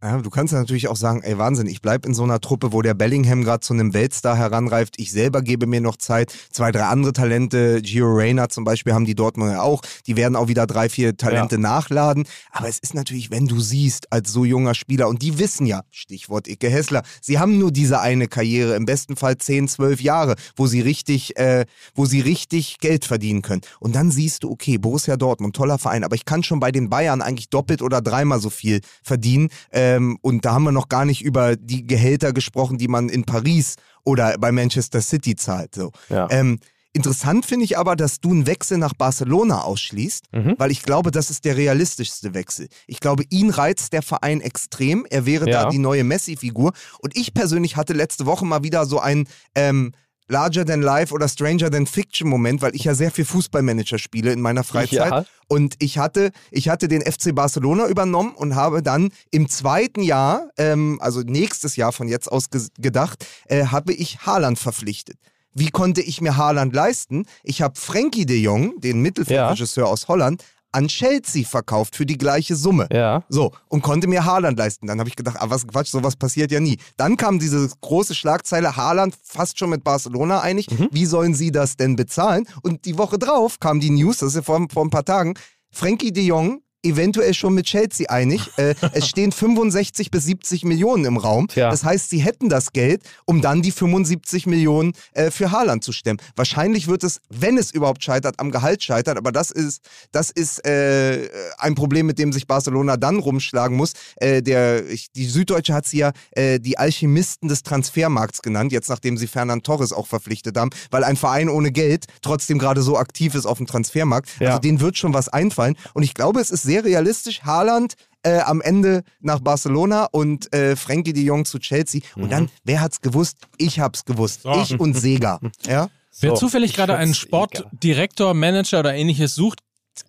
[0.00, 2.72] Ja, du kannst ja natürlich auch sagen, ey Wahnsinn, ich bleib in so einer Truppe,
[2.72, 4.94] wo der Bellingham gerade zu einem Weltstar heranreift.
[4.96, 6.32] Ich selber gebe mir noch Zeit.
[6.52, 9.82] Zwei, drei andere Talente, Gio Reyna zum Beispiel, haben die Dortmund ja auch.
[10.06, 11.60] Die werden auch wieder drei, vier Talente ja.
[11.60, 12.28] nachladen.
[12.52, 15.82] Aber es ist natürlich, wenn du siehst, als so junger Spieler, und die wissen ja,
[15.90, 20.36] Stichwort Icke Hessler, sie haben nur diese eine Karriere, im besten Fall zehn, zwölf Jahre,
[20.54, 23.62] wo sie richtig, äh, wo sie richtig Geld verdienen können.
[23.80, 26.88] Und dann siehst du, okay, Borussia Dortmund, toller Verein, aber ich kann schon bei den
[26.88, 29.48] Bayern eigentlich doppelt oder dreimal so viel verdienen.
[29.70, 33.08] Äh, ähm, und da haben wir noch gar nicht über die Gehälter gesprochen, die man
[33.08, 35.74] in Paris oder bei Manchester City zahlt.
[35.74, 35.92] So.
[36.08, 36.28] Ja.
[36.30, 36.58] Ähm,
[36.94, 40.54] Interessant finde ich aber, dass du einen Wechsel nach Barcelona ausschließt, mhm.
[40.58, 42.68] weil ich glaube, das ist der realistischste Wechsel.
[42.86, 45.06] Ich glaube, ihn reizt der Verein extrem.
[45.08, 45.64] Er wäre ja.
[45.64, 46.72] da die neue Messi-Figur.
[46.98, 49.92] Und ich persönlich hatte letzte Woche mal wieder so ein ähm,
[50.28, 54.32] Larger Than Life oder Stranger Than Fiction Moment, weil ich ja sehr viel Fußballmanager spiele
[54.32, 55.10] in meiner Freizeit.
[55.10, 55.24] Ja.
[55.48, 60.50] Und ich hatte, ich hatte den FC Barcelona übernommen und habe dann im zweiten Jahr,
[60.58, 65.16] ähm, also nächstes Jahr von jetzt aus gedacht, äh, habe ich Haaland verpflichtet.
[65.54, 67.24] Wie konnte ich mir Haaland leisten?
[67.42, 69.90] Ich habe Frankie de Jong, den Mittelfeldregisseur ja.
[69.90, 72.88] aus Holland, an Chelsea verkauft für die gleiche Summe.
[72.92, 73.24] Ja.
[73.28, 74.86] So, und konnte mir Haaland leisten.
[74.86, 76.78] Dann habe ich gedacht, ah, was Quatsch, sowas passiert ja nie.
[76.96, 80.70] Dann kam diese große Schlagzeile, Haaland fast schon mit Barcelona einig.
[80.70, 80.88] Mhm.
[80.90, 82.46] Wie sollen sie das denn bezahlen?
[82.62, 85.34] Und die Woche drauf kam die News, das ist ja vor, vor ein paar Tagen,
[85.70, 88.50] Frankie de Jong eventuell schon mit Chelsea einig.
[88.56, 91.48] Äh, es stehen 65 bis 70 Millionen im Raum.
[91.54, 91.70] Ja.
[91.70, 95.92] Das heißt, sie hätten das Geld, um dann die 75 Millionen äh, für Haaland zu
[95.92, 96.18] stemmen.
[96.36, 99.18] Wahrscheinlich wird es, wenn es überhaupt scheitert, am Gehalt scheitern.
[99.18, 103.92] Aber das ist, das ist äh, ein Problem, mit dem sich Barcelona dann rumschlagen muss.
[104.16, 108.88] Äh, der, ich, die Süddeutsche hat sie ja äh, die Alchemisten des Transfermarkts genannt, jetzt
[108.88, 112.96] nachdem sie Fernand Torres auch verpflichtet haben, weil ein Verein ohne Geld trotzdem gerade so
[112.96, 114.28] aktiv ist auf dem Transfermarkt.
[114.38, 114.50] Ja.
[114.50, 115.76] Also denen wird schon was einfallen.
[115.94, 117.44] Und ich glaube, es ist sehr realistisch.
[117.44, 122.02] Haaland äh, am Ende nach Barcelona und äh, Frankie de Jong zu Chelsea.
[122.14, 122.22] Mhm.
[122.22, 123.38] Und dann, wer hat's gewusst?
[123.56, 124.42] Ich hab's gewusst.
[124.42, 124.52] So.
[124.52, 125.40] Ich und Sega.
[125.66, 125.88] ja?
[126.20, 126.36] Wer so.
[126.36, 129.60] zufällig gerade einen Sportdirektor, Manager oder ähnliches sucht,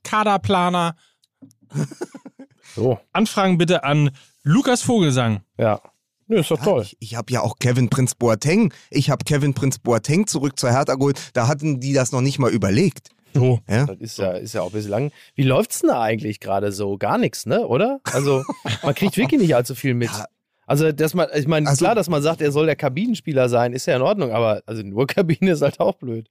[0.04, 0.96] Kaderplaner,
[2.76, 3.00] so.
[3.14, 4.12] Anfragen bitte an
[4.44, 5.42] Lukas Vogelsang.
[5.58, 5.82] Ja.
[6.28, 6.82] Nö, ist doch ja, toll.
[6.84, 8.74] Ich, ich habe ja auch Kevin Prinz Boateng.
[8.92, 11.20] Ich habe Kevin Prinz Boateng zurück zur Hertha geholt.
[11.34, 13.10] Da hatten die das noch nicht mal überlegt.
[13.34, 13.60] So.
[13.68, 13.86] Ja?
[13.86, 15.12] Das ist ja, ist ja auch ein bisschen lang.
[15.36, 16.98] Wie läuft's denn da eigentlich gerade so?
[16.98, 17.68] Gar nichts, ne?
[17.68, 18.00] Oder?
[18.12, 18.44] Also,
[18.84, 20.10] man kriegt wirklich nicht allzu viel mit.
[20.10, 20.26] Ja.
[20.66, 23.74] Also, dass man, ich meine, also, klar, dass man sagt, er soll der Kabinenspieler sein,
[23.74, 26.30] ist ja in Ordnung, aber also nur Kabine ist halt auch blöd.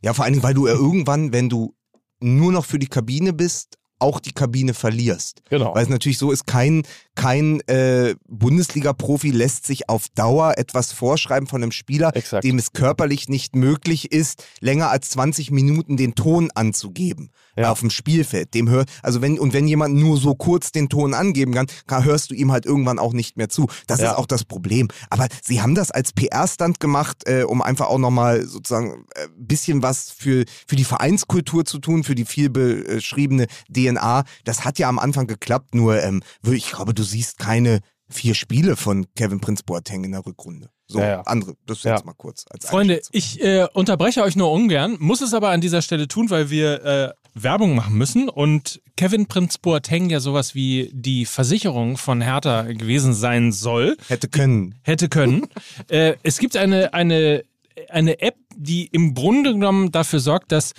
[0.00, 1.74] Ja, vor allen Dingen, weil du ja irgendwann, wenn du
[2.20, 5.42] nur noch für die Kabine bist, auch die Kabine verlierst.
[5.48, 5.74] Genau.
[5.74, 6.82] Weil es natürlich so ist, kein,
[7.14, 12.44] kein äh, Bundesliga-Profi lässt sich auf Dauer etwas vorschreiben von einem Spieler, Exakt.
[12.44, 17.70] dem es körperlich nicht möglich ist, länger als 20 Minuten den Ton anzugeben ja.
[17.70, 18.54] auf dem Spielfeld.
[18.54, 22.04] Dem hör, also wenn, und wenn jemand nur so kurz den Ton angeben kann, kann
[22.04, 23.68] hörst du ihm halt irgendwann auch nicht mehr zu.
[23.86, 24.10] Das ja.
[24.10, 24.88] ist auch das Problem.
[25.10, 29.28] Aber sie haben das als PR-Stand gemacht, äh, um einfach auch nochmal sozusagen ein äh,
[29.36, 34.24] bisschen was für, für die Vereinskultur zu tun, für die viel beschriebene DNA.
[34.44, 38.76] Das hat ja am Anfang geklappt, nur ähm, ich glaube, du siehst keine vier Spiele
[38.76, 40.68] von Kevin Prince Boateng in der Rückrunde.
[40.86, 41.20] So, ja, ja.
[41.22, 42.04] andere, das jetzt ja.
[42.04, 42.44] mal kurz.
[42.60, 46.50] Freunde, ich äh, unterbreche euch nur ungern, muss es aber an dieser Stelle tun, weil
[46.50, 52.20] wir äh, Werbung machen müssen und Kevin Prinz Boateng ja sowas wie die Versicherung von
[52.20, 53.96] Hertha gewesen sein soll.
[54.08, 54.76] Hätte können.
[54.82, 55.46] Hätte können.
[55.88, 57.44] äh, es gibt eine, eine,
[57.88, 60.74] eine App, die im Grunde genommen dafür sorgt, dass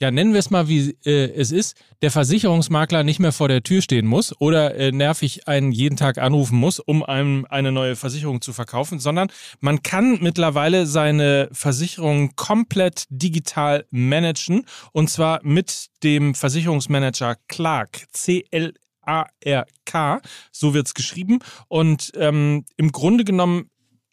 [0.00, 3.62] ja, nennen wir es mal, wie äh, es ist, der Versicherungsmakler nicht mehr vor der
[3.62, 7.96] Tür stehen muss oder äh, nervig einen jeden Tag anrufen muss, um einem eine neue
[7.96, 9.30] Versicherung zu verkaufen, sondern
[9.60, 18.74] man kann mittlerweile seine Versicherung komplett digital managen und zwar mit dem Versicherungsmanager Clark, C-L
[19.02, 20.20] A-R-K,
[20.52, 21.40] so wird's geschrieben.
[21.68, 23.70] Und ähm, im Grunde genommen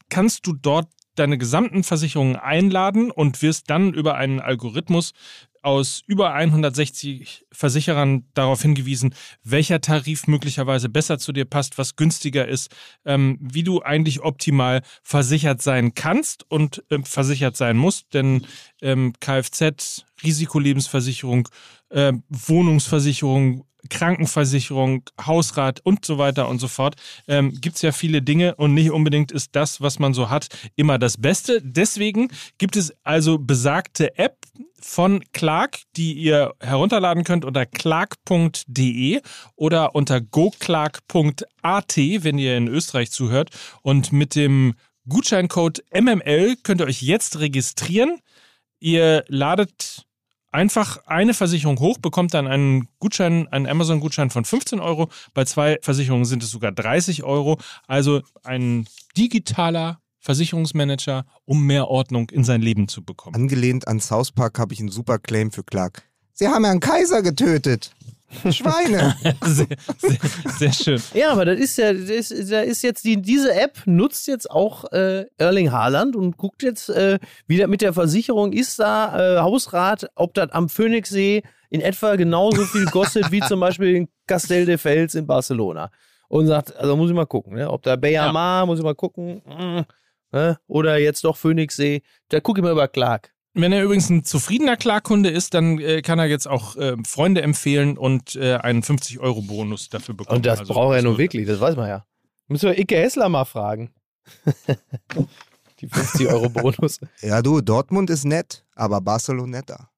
[0.09, 5.13] kannst du dort deine gesamten Versicherungen einladen und wirst dann über einen Algorithmus
[5.67, 9.13] aus über 160 Versicherern darauf hingewiesen,
[9.43, 14.81] welcher Tarif möglicherweise besser zu dir passt, was günstiger ist, ähm, wie du eigentlich optimal
[15.03, 18.13] versichert sein kannst und äh, versichert sein musst.
[18.13, 18.47] Denn
[18.81, 21.49] ähm, Kfz, Risikolebensversicherung,
[21.89, 26.95] äh, Wohnungsversicherung, Krankenversicherung, Hausrat und so weiter und so fort,
[27.27, 30.47] ähm, gibt es ja viele Dinge und nicht unbedingt ist das, was man so hat,
[30.75, 31.61] immer das Beste.
[31.63, 34.37] Deswegen gibt es also besagte App
[34.79, 39.21] von Clark, die ihr herunterladen könnt unter clark.de
[39.55, 43.49] oder unter goclark.at, wenn ihr in Österreich zuhört.
[43.81, 44.75] Und mit dem
[45.09, 48.19] Gutscheincode MML könnt ihr euch jetzt registrieren.
[48.79, 50.06] Ihr ladet
[50.57, 55.07] einfach eine Versicherung hoch, bekommt dann einen Gutschein, einen Amazon-Gutschein von 15 Euro.
[55.35, 57.59] Bei zwei Versicherungen sind es sogar 30 Euro.
[57.85, 63.35] Also ein digitaler Versicherungsmanager, um mehr Ordnung in sein Leben zu bekommen.
[63.35, 66.03] Angelehnt an South Park habe ich einen super Claim für Clark.
[66.33, 67.91] Sie haben Herrn Kaiser getötet.
[68.51, 69.15] Schweine.
[69.45, 69.67] sehr,
[69.97, 70.17] sehr,
[70.57, 71.01] sehr schön.
[71.13, 74.51] Ja, aber das ist ja, das ist, da ist jetzt die, diese App nutzt jetzt
[74.51, 79.37] auch äh, Erling Haaland und guckt jetzt, äh, wie das mit der Versicherung ist da,
[79.37, 84.07] äh, Hausrat, ob das am Phoenixsee in etwa genauso viel kostet wie zum Beispiel in
[84.25, 85.89] Castel de Fels in Barcelona.
[86.29, 87.69] Und sagt, also muss ich mal gucken, ne?
[87.69, 89.81] ob da Bayamar, muss ich mal gucken, mm,
[90.35, 90.59] ne?
[90.67, 93.33] oder jetzt doch Phoenixsee, da gucke ich mal über Clark.
[93.59, 97.41] Wenn er übrigens ein zufriedener Klarkunde ist, dann äh, kann er jetzt auch äh, Freunde
[97.41, 100.37] empfehlen und äh, einen 50-Euro-Bonus dafür bekommen.
[100.37, 102.05] Und das Also, braucht er würde- wirklich, das weiß man ja.
[102.47, 103.91] Müssen wir Icke Hessler mal fragen.
[105.79, 106.99] Die 50 Euro Bonus.
[107.21, 109.89] Ja, du, Dortmund ist nett, aber Barcelona netter.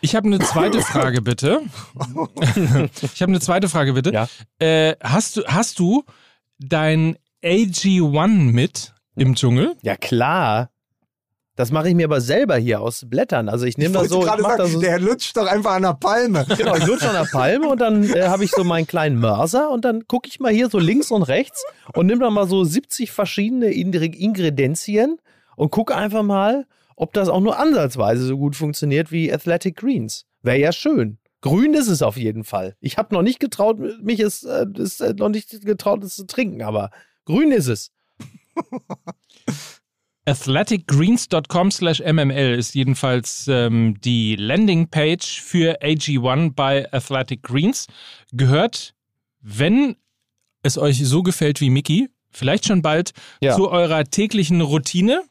[0.00, 1.60] Ich habe eine zweite Frage, bitte.
[3.02, 4.12] ich habe eine zweite Frage, bitte.
[4.12, 4.28] Ja.
[4.58, 6.04] Äh, hast, du, hast du
[6.58, 9.76] dein AG1 mit im Dschungel?
[9.82, 10.70] Ja, klar.
[11.54, 13.50] Das mache ich mir aber selber hier aus Blättern.
[13.50, 15.94] Also ich nehme wollte so, ich sagen, das so der lutscht doch einfach an der
[15.94, 16.46] Palme.
[16.56, 19.70] genau, ich lutsche an der Palme und dann äh, habe ich so meinen kleinen Mörser
[19.70, 21.62] und dann gucke ich mal hier so links und rechts
[21.94, 25.18] und nehme dann mal so 70 verschiedene Ingre- Ingredienzien
[25.56, 30.24] und gucke einfach mal, ob das auch nur ansatzweise so gut funktioniert wie Athletic Greens.
[30.40, 31.18] Wäre ja schön.
[31.42, 32.76] Grün ist es auf jeden Fall.
[32.80, 36.24] Ich habe noch nicht getraut, mich es, äh, es äh, noch nicht getraut, es zu
[36.26, 36.90] trinken, aber
[37.26, 37.90] grün ist es.
[40.26, 47.86] athleticgreens.com slash mml ist jedenfalls ähm, die Landingpage für AG1 bei Athletic Greens.
[48.32, 48.94] Gehört,
[49.40, 49.96] wenn
[50.62, 53.56] es euch so gefällt wie Mickey, vielleicht schon bald Ja.
[53.56, 55.24] zu eurer täglichen Routine.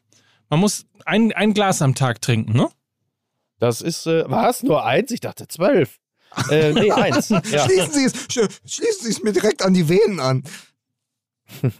[0.50, 2.68] Man muss ein, ein Glas am Tag trinken, ne?
[3.58, 4.62] Das ist, äh, was?
[4.62, 5.10] Nur eins?
[5.10, 5.98] Ich dachte zwölf.
[6.50, 7.28] Äh, nee, eins.
[7.30, 7.40] Ja.
[7.42, 10.42] Schließen Sie es, sch- schließen Sie es mir direkt an die Venen an.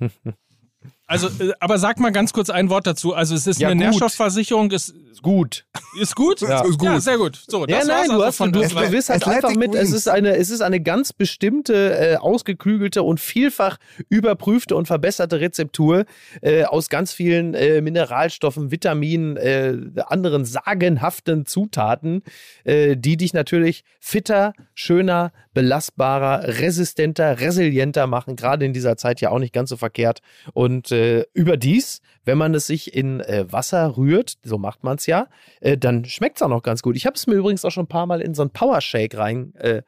[1.07, 3.15] Also, äh, aber sag mal ganz kurz ein Wort dazu.
[3.15, 3.85] Also, es ist Ja, eine gut.
[3.85, 5.65] Nährstoffversicherung, ist, Gut.
[6.01, 6.41] ist gut?
[6.41, 6.63] Ja.
[6.63, 6.89] Ist gut.
[6.89, 7.41] Ja, sehr gut.
[7.47, 9.75] So, Ja, nein, war's du, also hast, von du, du wirst halt Athletic einfach mit,
[9.75, 13.79] es ist, eine, es ist eine ganz bestimmte, äh, ausgeklügelte und vielfach
[14.09, 16.07] überprüfte und verbesserte Rezeptur
[16.41, 19.77] äh, aus ganz vielen äh, Mineralstoffen, Vitaminen, äh,
[20.07, 22.23] anderen sagenhaften Zutaten,
[22.65, 29.31] äh, die dich natürlich fitter, schöner, belastbarer, resistenter, resilienter machen, gerade in dieser Zeit ja
[29.31, 30.21] auch nicht ganz so verkehrt.
[30.53, 35.07] Und äh, überdies, wenn man es sich in äh, Wasser rührt, so macht man es
[35.07, 35.29] ja,
[35.61, 36.97] äh, dann schmeckt es auch noch ganz gut.
[36.97, 39.55] Ich habe es mir übrigens auch schon ein paar Mal in so einen Powershake rein
[39.57, 39.83] äh,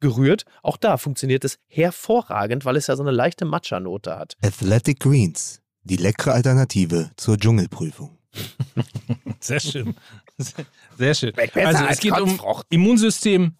[0.00, 0.44] gerührt.
[0.62, 4.36] Auch da funktioniert es hervorragend, weil es ja so eine leichte Matcha-Note hat.
[4.42, 8.16] Athletic Greens, die leckere Alternative zur Dschungelprüfung.
[9.40, 9.94] Sehr schön.
[10.96, 11.32] Sehr, schön.
[11.36, 12.38] Also, es als geht um.
[12.70, 13.56] Immunsystem,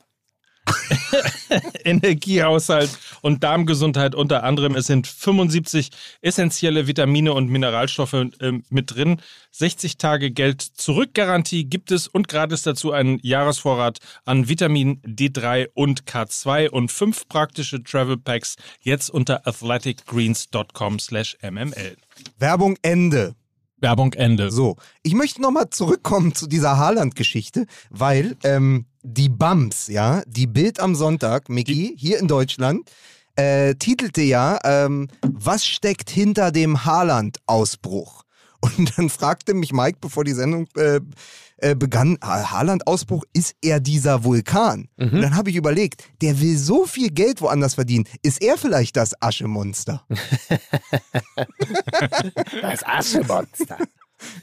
[1.85, 2.91] Energiehaushalt
[3.23, 4.75] und Darmgesundheit unter anderem.
[4.75, 5.89] Es sind 75
[6.21, 9.23] essentielle Vitamine und Mineralstoffe ähm, mit drin.
[9.53, 15.71] 60 Tage Geld zurück Garantie gibt es und gratis dazu einen Jahresvorrat an Vitamin D3
[15.75, 21.97] und K2 und fünf praktische Travel Packs jetzt unter athleticgreens.com/mml.
[22.39, 23.35] Werbung Ende.
[23.79, 24.51] Werbung Ende.
[24.51, 30.81] So, ich möchte nochmal zurückkommen zu dieser Haaland-Geschichte, weil ähm, die Bums, ja, die Bild
[30.81, 32.91] am Sonntag, Micky, hier in Deutschland,
[33.37, 38.25] äh, titelte ja, ähm, was steckt hinter dem Haaland-Ausbruch?
[38.61, 41.01] Und dann fragte mich Mike, bevor die Sendung äh,
[41.63, 44.89] äh, begann, Ha- Haaland-Ausbruch, ist er dieser Vulkan?
[45.15, 48.05] Und dann habe ich überlegt, der will so viel Geld woanders verdienen.
[48.23, 50.05] Ist er vielleicht das Aschemonster?
[52.63, 53.79] Das Aschemonster.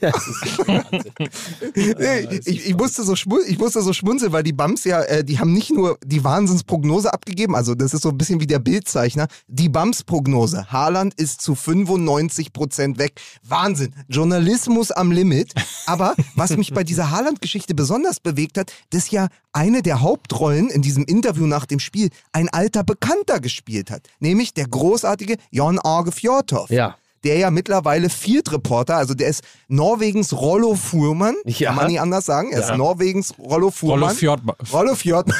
[1.74, 3.14] Nee, ich, ich, musste so
[3.46, 7.12] ich musste so schmunzeln, weil die Bums ja, äh, die haben nicht nur die Wahnsinnsprognose
[7.12, 10.70] abgegeben, also das ist so ein bisschen wie der Bildzeichner, die Bums-Prognose.
[10.70, 13.20] Haaland ist zu 95 Prozent weg.
[13.42, 13.94] Wahnsinn.
[14.08, 15.54] Journalismus am Limit.
[15.86, 20.82] Aber was mich bei dieser Haaland-Geschichte besonders bewegt hat, dass ja eine der Hauptrollen in
[20.82, 24.08] diesem Interview nach dem Spiel ein alter Bekannter gespielt hat.
[24.20, 26.96] Nämlich der großartige Jon Arge Fjordhoff Ja.
[27.24, 31.68] Der ja mittlerweile Field-Reporter, also der ist Norwegens Rollo Fuhrmann, Ja.
[31.68, 32.76] kann man nicht anders sagen, er ist Ja.
[32.76, 34.02] Norwegens Rollo Fuhrmann.
[34.04, 34.56] Rollo Fjordmann.
[34.72, 35.36] Rollo Fjordmann.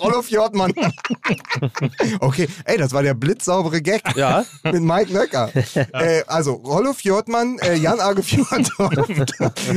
[0.00, 0.72] Rollo Fjordmann.
[2.20, 4.44] okay, ey, das war der blitzsaubere Gag Ja.
[4.64, 5.50] mit Mike Nöcker.
[5.92, 9.08] äh, also, Rollo Fjordmann, äh, Jan Arge Fjordhoff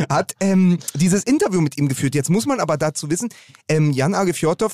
[0.10, 2.16] hat ähm, dieses Interview mit ihm geführt.
[2.16, 3.30] Jetzt muss man aber dazu wissen,
[3.68, 4.74] ähm, Jan Arge Fjordhoff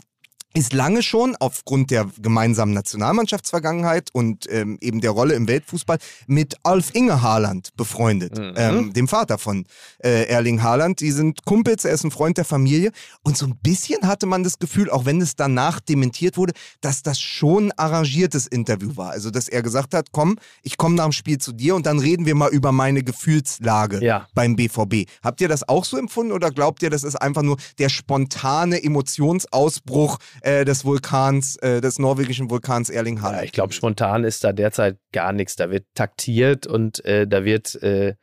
[0.55, 6.55] ist lange schon aufgrund der gemeinsamen Nationalmannschaftsvergangenheit und ähm, eben der Rolle im Weltfußball mit
[6.63, 8.53] Alf Inge Haaland befreundet, Mhm.
[8.55, 9.65] ähm, dem Vater von
[10.03, 10.99] äh, Erling Haaland.
[11.01, 12.91] Die sind Kumpels, er ist ein Freund der Familie
[13.23, 17.03] und so ein bisschen hatte man das Gefühl, auch wenn es danach dementiert wurde, dass
[17.03, 19.11] das schon ein arrangiertes Interview war.
[19.11, 21.99] Also dass er gesagt hat, komm, ich komme nach dem Spiel zu dir und dann
[21.99, 24.27] reden wir mal über meine Gefühlslage Ja.
[24.33, 25.05] beim BVB.
[25.23, 28.81] Habt ihr das auch so empfunden oder glaubt ihr, das ist einfach nur der spontane
[28.83, 33.41] Emotionsausbruch äh, des Vulkans, äh, des norwegischen Vulkans Erling Haaland?
[33.41, 35.55] Ja, ich glaube, spontan ist da derzeit gar nichts.
[35.55, 38.15] Da wird taktiert und äh, da wird äh,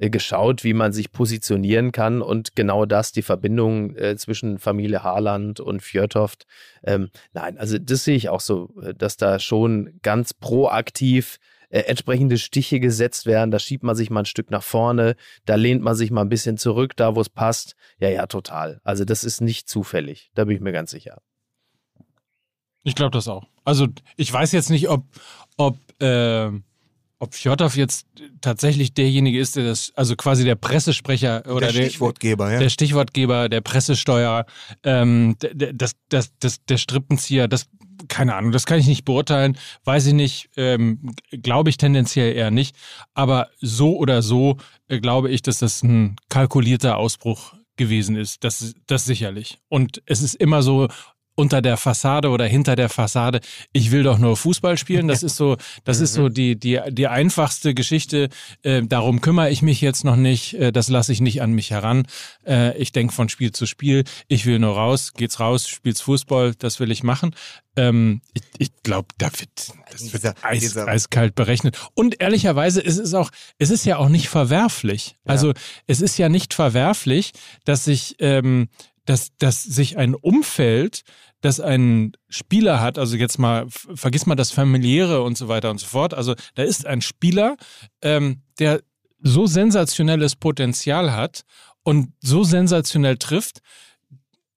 [0.00, 5.02] äh, geschaut, wie man sich positionieren kann und genau das, die Verbindung äh, zwischen Familie
[5.02, 6.46] Haaland und Fjörtoft.
[6.82, 11.80] Ähm, nein, also das sehe ich auch so, äh, dass da schon ganz proaktiv äh,
[11.80, 13.50] entsprechende Stiche gesetzt werden.
[13.50, 16.30] Da schiebt man sich mal ein Stück nach vorne, da lehnt man sich mal ein
[16.30, 17.76] bisschen zurück, da wo es passt.
[17.98, 18.80] Ja, ja, total.
[18.84, 20.30] Also das ist nicht zufällig.
[20.34, 21.20] Da bin ich mir ganz sicher.
[22.82, 23.46] Ich glaube das auch.
[23.64, 25.04] Also ich weiß jetzt nicht, ob,
[25.56, 26.50] ob, äh,
[27.18, 28.06] ob Fjordov jetzt
[28.40, 32.58] tatsächlich derjenige ist, der das, also quasi der Pressesprecher oder der Stichwortgeber, ja.
[32.58, 34.46] der Stichwortgeber, der Pressesteuer,
[34.82, 37.66] ähm, der, der, das, das, das, der Strippenzieher, das,
[38.08, 42.50] keine Ahnung, das kann ich nicht beurteilen, weiß ich nicht, ähm, glaube ich tendenziell eher
[42.50, 42.74] nicht.
[43.12, 44.56] Aber so oder so
[44.88, 48.44] äh, glaube ich, dass das ein kalkulierter Ausbruch gewesen ist.
[48.44, 49.58] Das, das sicherlich.
[49.68, 50.88] Und es ist immer so,
[51.40, 53.40] unter der Fassade oder hinter der Fassade,
[53.72, 55.08] ich will doch nur Fußball spielen.
[55.08, 58.28] Das ist so, das ist so die, die, die einfachste Geschichte.
[58.62, 60.54] Äh, darum kümmere ich mich jetzt noch nicht.
[60.54, 62.06] Äh, das lasse ich nicht an mich heran.
[62.46, 64.04] Äh, ich denke von Spiel zu Spiel.
[64.28, 67.34] Ich will nur raus, geht's raus, spielst Fußball, das will ich machen.
[67.76, 69.50] Ähm, ich ich glaube, da wird,
[69.90, 71.78] das wird eis, dieser- eiskalt berechnet.
[71.94, 75.16] Und ehrlicherweise ist es auch, es ist ja auch nicht verwerflich.
[75.24, 75.52] Also
[75.86, 77.32] es ist ja nicht verwerflich,
[77.64, 78.68] dass sich, ähm,
[79.06, 81.02] dass, dass sich ein Umfeld,
[81.40, 85.78] das ein Spieler hat, also jetzt mal, vergiss mal das familiäre und so weiter und
[85.78, 86.14] so fort.
[86.14, 87.56] Also da ist ein Spieler,
[88.02, 88.82] ähm, der
[89.22, 91.42] so sensationelles Potenzial hat
[91.82, 93.60] und so sensationell trifft,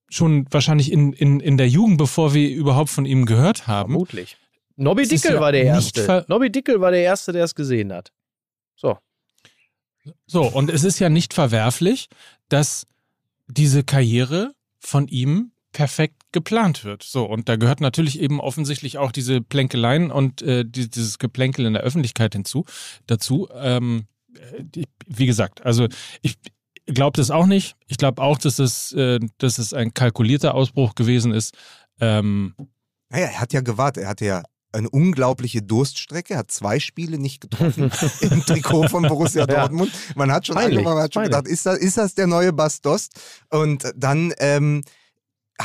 [0.10, 3.94] schon wahrscheinlich in, in, in der Jugend, bevor wir überhaupt von ihm gehört haben.
[3.94, 4.38] Vermutlich.
[4.76, 6.26] Nobby Dickel ja war der Erste.
[6.28, 8.12] Nobby Dickel war der Erste, der es gesehen hat.
[8.76, 8.98] So.
[10.26, 12.10] So, und es ist ja nicht verwerflich,
[12.50, 12.86] dass
[13.48, 17.04] diese Karriere von ihm perfekt geplant wird.
[17.04, 21.66] So, und da gehört natürlich eben offensichtlich auch diese Plänkeleien und äh, die, dieses Geplänkel
[21.66, 22.66] in der Öffentlichkeit hinzu,
[23.08, 23.48] dazu.
[23.54, 24.06] Ähm,
[24.36, 25.88] äh, die, wie gesagt, also
[26.22, 26.36] ich
[26.86, 27.76] glaube das auch nicht.
[27.88, 31.56] Ich glaube auch, dass es, äh, dass es ein kalkulierter Ausbruch gewesen ist.
[32.02, 32.56] Ähm,
[33.10, 34.04] Naja, er hat ja gewartet.
[34.04, 39.46] Er hatte ja eine unglaubliche Durststrecke, hat zwei Spiele nicht getroffen im Trikot von Borussia.
[39.46, 39.92] Dortmund.
[40.16, 42.54] Man hat schon Peinlich, angefangen, man hat schon gedacht, ist das, ist das der neue
[42.54, 43.14] Bastost?
[43.50, 44.84] Und dann ähm,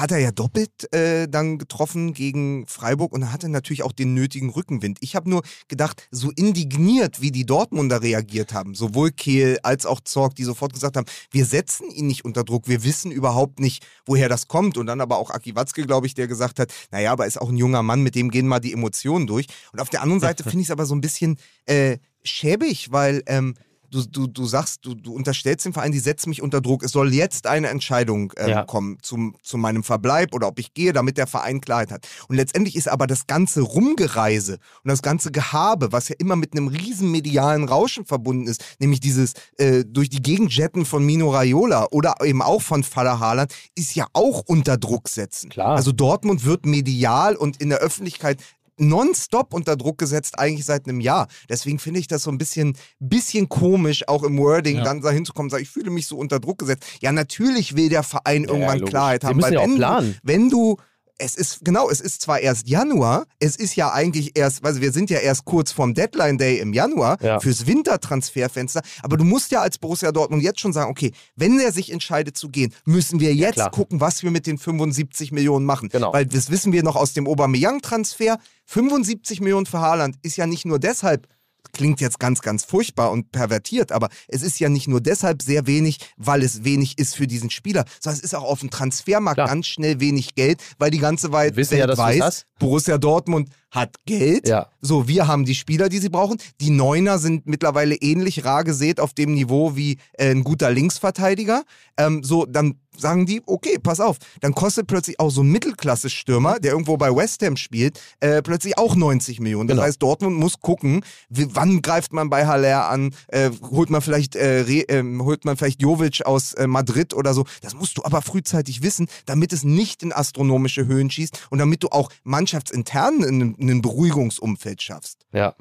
[0.01, 4.51] hat er ja doppelt äh, dann getroffen gegen Freiburg und er natürlich auch den nötigen
[4.51, 4.99] Rückenwind.
[5.01, 10.01] Ich habe nur gedacht, so indigniert, wie die Dortmunder reagiert haben, sowohl Kehl als auch
[10.01, 13.87] Zorg, die sofort gesagt haben, wir setzen ihn nicht unter Druck, wir wissen überhaupt nicht,
[14.07, 14.77] woher das kommt.
[14.77, 17.49] Und dann aber auch Aki Watzke, glaube ich, der gesagt hat, naja, aber ist auch
[17.49, 19.47] ein junger Mann, mit dem gehen mal die Emotionen durch.
[19.73, 23.23] Und auf der anderen Seite finde ich es aber so ein bisschen äh, schäbig, weil
[23.27, 23.55] ähm,
[23.91, 26.83] du, du, du sagst, du, du unterstellst dem Verein, die setzen mich unter Druck.
[26.83, 28.65] Es soll jetzt eine Entscheidung ähm, Ja.
[28.65, 32.07] kommen zum, zu meinem Verbleib oder ob ich gehe, damit der Verein Klarheit hat.
[32.29, 36.53] Und letztendlich ist aber das ganze Rumgereise und das ganze Gehabe, was ja immer mit
[36.53, 41.31] einem riesen medialen Rauschen verbunden ist, nämlich dieses äh, durch die Gegend jetten von Mino
[41.31, 45.51] Raiola oder eben auch von Faller Haaland, ist ja auch unter Druck setzen.
[45.51, 45.77] Klar.
[45.77, 48.43] Also Dortmund wird medial und in der Öffentlichkeit
[48.81, 51.29] nonstop unter Druck gesetzt, eigentlich seit einem Jahr.
[51.49, 54.85] Deswegen finde ich das so ein bisschen, bisschen komisch, auch im Wording, Ja.
[54.85, 56.85] dann da hinzukommen und sagen, ich fühle mich so unter Druck gesetzt.
[57.01, 58.91] Ja, natürlich will der Verein irgendwann logisch.
[58.91, 59.41] Klarheit haben.
[59.43, 59.77] weil ja wenn.
[60.05, 60.77] Du, wenn du
[61.19, 64.93] es ist, genau, es ist zwar erst Januar, es ist ja eigentlich erst, also wir
[64.93, 67.41] sind ja erst kurz vorm Deadline Day im Januar Ja.
[67.41, 71.73] fürs Wintertransferfenster, aber du musst ja als Borussia Dortmund jetzt schon sagen, okay, wenn der
[71.73, 73.71] sich entscheidet zu gehen, müssen wir jetzt klar.
[73.71, 75.89] gucken, was wir mit den 75 Millionen machen.
[75.89, 76.13] Genau.
[76.13, 80.65] Weil das wissen wir noch aus dem Aubameyang-Transfer, 75 Millionen für Haaland ist ja nicht
[80.67, 81.27] nur deshalb
[81.73, 85.67] klingt jetzt ganz, ganz furchtbar und pervertiert, aber es ist ja nicht nur deshalb sehr
[85.67, 89.37] wenig, weil es wenig ist für diesen Spieler, sondern es ist auch auf dem Transfermarkt
[89.37, 89.49] Klar.
[89.49, 92.47] ganz schnell wenig Geld, weil die ganze Wissen Welt ja, weiß.
[92.59, 94.49] Borussia Dortmund hat Geld.
[94.49, 94.69] Ja.
[94.81, 96.39] So, wir haben die Spieler, die sie brauchen.
[96.61, 101.63] Die Neuner sind mittlerweile ähnlich rar gesät auf dem Niveau wie äh, ein guter Linksverteidiger.
[101.97, 106.59] Ähm, so, dann sagen die, okay, pass auf, dann kostet plötzlich auch so ein Mittelklasse-Stürmer,
[106.59, 109.69] der irgendwo bei West Ham spielt, äh, plötzlich auch 90 Millionen.
[109.69, 109.87] Das Genau.
[109.87, 114.35] heißt, Dortmund muss gucken, wie, wann greift man bei Haller an, äh, holt man vielleicht
[114.35, 117.45] äh, Re, ähm, holt man vielleicht Jovic aus äh, Madrid oder so.
[117.63, 121.85] Das musst du aber frühzeitig wissen, damit es nicht in astronomische Höhen schießt und damit
[121.85, 125.27] du auch mannschaftsintern in, in ein Beruhigungsumfeld schaffst.
[125.33, 125.55] Ja.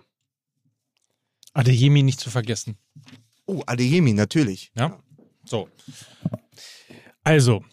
[1.53, 2.77] Adeyemi nicht zu vergessen.
[3.45, 4.71] Oh, Adeyemi, natürlich.
[4.75, 4.99] Ja.
[5.45, 5.69] So.
[7.23, 7.63] Also,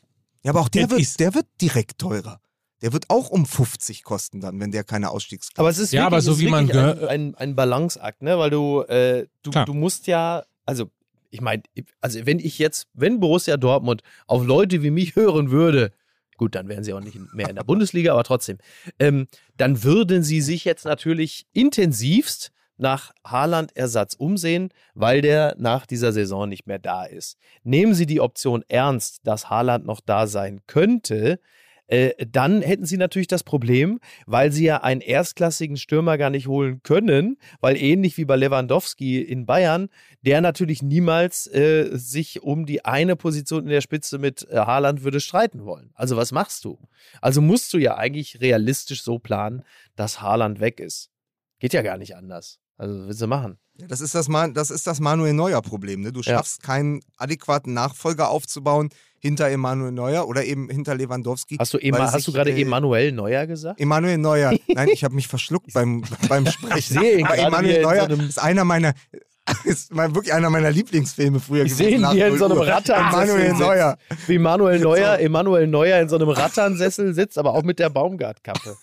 [0.42, 2.40] Ja, aber auch der wird, der wird direkt teurer.
[2.82, 5.48] Der wird auch um 50 kosten dann, wenn der keine Ausstiegs...
[5.56, 8.22] Aber es ist Ja, wirklich, aber so es ist wie man ein, ein, ein Balanceakt,
[8.22, 8.38] ne?
[8.38, 9.64] Weil du, äh, du, Klar.
[9.64, 10.90] du musst ja, also
[11.30, 11.62] ich meine,
[12.00, 15.92] also wenn ich jetzt, wenn Borussia Dortmund auf Leute wie mich hören würde,
[16.36, 18.58] gut, dann wären sie auch nicht mehr in der Bundesliga, aber trotzdem,
[18.98, 19.26] ähm,
[19.56, 26.48] dann würden sie sich jetzt natürlich intensivst nach Haaland-Ersatz umsehen, weil der nach dieser Saison
[26.48, 27.38] nicht mehr da ist.
[27.62, 31.38] Nehmen Sie die Option ernst, dass Haaland noch da sein könnte,
[31.86, 36.46] äh, dann hätten sie natürlich das Problem, weil sie ja einen erstklassigen Stürmer gar nicht
[36.46, 39.88] holen können, weil ähnlich wie bei Lewandowski in Bayern,
[40.22, 45.04] der natürlich niemals äh, sich um die eine Position in der Spitze mit äh, Haaland
[45.04, 45.90] würde streiten wollen.
[45.94, 46.78] Also was machst du?
[47.20, 49.62] Also musst du ja eigentlich realistisch so planen,
[49.96, 51.10] dass Haaland weg ist.
[51.58, 52.60] Geht ja gar nicht anders.
[52.76, 53.58] Also willst du machen?
[53.76, 56.00] Ja, das ist das, Man das ist das Manuel Neuer-Problem.
[56.00, 56.12] Ne?
[56.12, 56.36] Du Ja.
[56.36, 61.56] schaffst keinen adäquaten Nachfolger aufzubauen hinter Emanuel Neuer oder eben hinter Lewandowski.
[61.58, 63.80] Hast du, Ema, hast du gerade äh, Emanuel Neuer gesagt?
[63.80, 64.52] Emanuel Neuer.
[64.68, 66.78] Nein, ich habe mich verschluckt beim, beim Sprechen.
[66.78, 68.92] Ich sehe ihn Aber Emanuel so Neuer einem- ist einer meiner,
[69.64, 73.46] ist wirklich einer meiner Lieblingsfilme früher Ich sehe ihn hier in 0 so einem Emanuel
[73.48, 73.58] sitzen.
[73.58, 73.98] Neuer.
[74.26, 78.76] Wie Manuel Neuer, Emanuel Neuer in so einem Ratternsessel sitzt, aber auch mit der Baumgartkappe.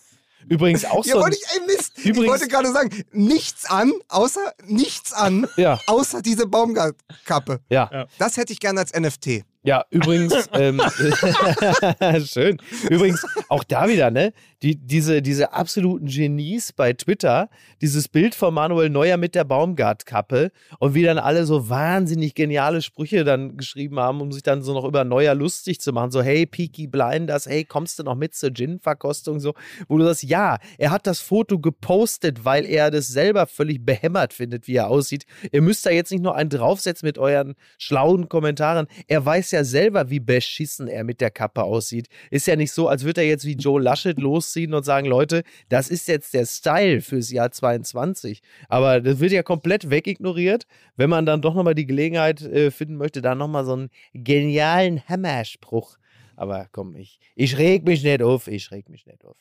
[0.49, 1.17] Übrigens auch Ja, so.
[1.19, 1.91] Ein, wollte ich, ey Mist.
[1.97, 7.59] ich Übrigens- wollte gerade sagen, nichts an, außer nichts an, ja, außer diese Baumgartkappe.
[7.69, 8.07] ja, Ja.
[8.17, 9.43] Das hätte ich gerne als NFT.
[9.63, 10.81] ja, übrigens, ähm,
[12.25, 12.61] schön.
[12.89, 14.33] Übrigens, auch da wieder, ne?
[14.63, 17.49] Die, diese, diese absoluten Genies bei Twitter,
[17.81, 22.83] dieses Bild von Manuel Neuer mit der Baumgartkappe und wie dann alle so wahnsinnig geniale
[22.83, 26.11] Sprüche dann geschrieben haben, um sich dann so noch über Neuer lustig zu machen.
[26.11, 29.39] So, hey, Peaky Blinders, hey, kommst du noch mit zur Gin-Verkostung?
[29.39, 29.53] So,
[29.87, 34.33] wo du sagst, ja, er hat das Foto gepostet, weil er das selber völlig behämmert
[34.33, 35.25] findet, wie er aussieht.
[35.51, 38.87] Ihr müsst da jetzt nicht nur einen draufsetzen mit euren schlauen Kommentaren.
[39.07, 42.07] Er weiß ja selber, wie beschissen er mit der Kappe aussieht.
[42.29, 44.19] Ist ja nicht so, als würde er jetzt wie Joe Laschet
[44.51, 48.41] losziehen und sagen, Leute, das ist jetzt der Style fürs Jahr 22.
[48.69, 52.95] Aber das wird ja komplett wegignoriert, wenn man dann doch nochmal die Gelegenheit äh, finden
[52.95, 55.97] möchte, da nochmal so einen genialen Hammerspruch.
[56.35, 59.37] Aber komm, ich, ich reg mich nicht auf, ich reg mich nicht auf.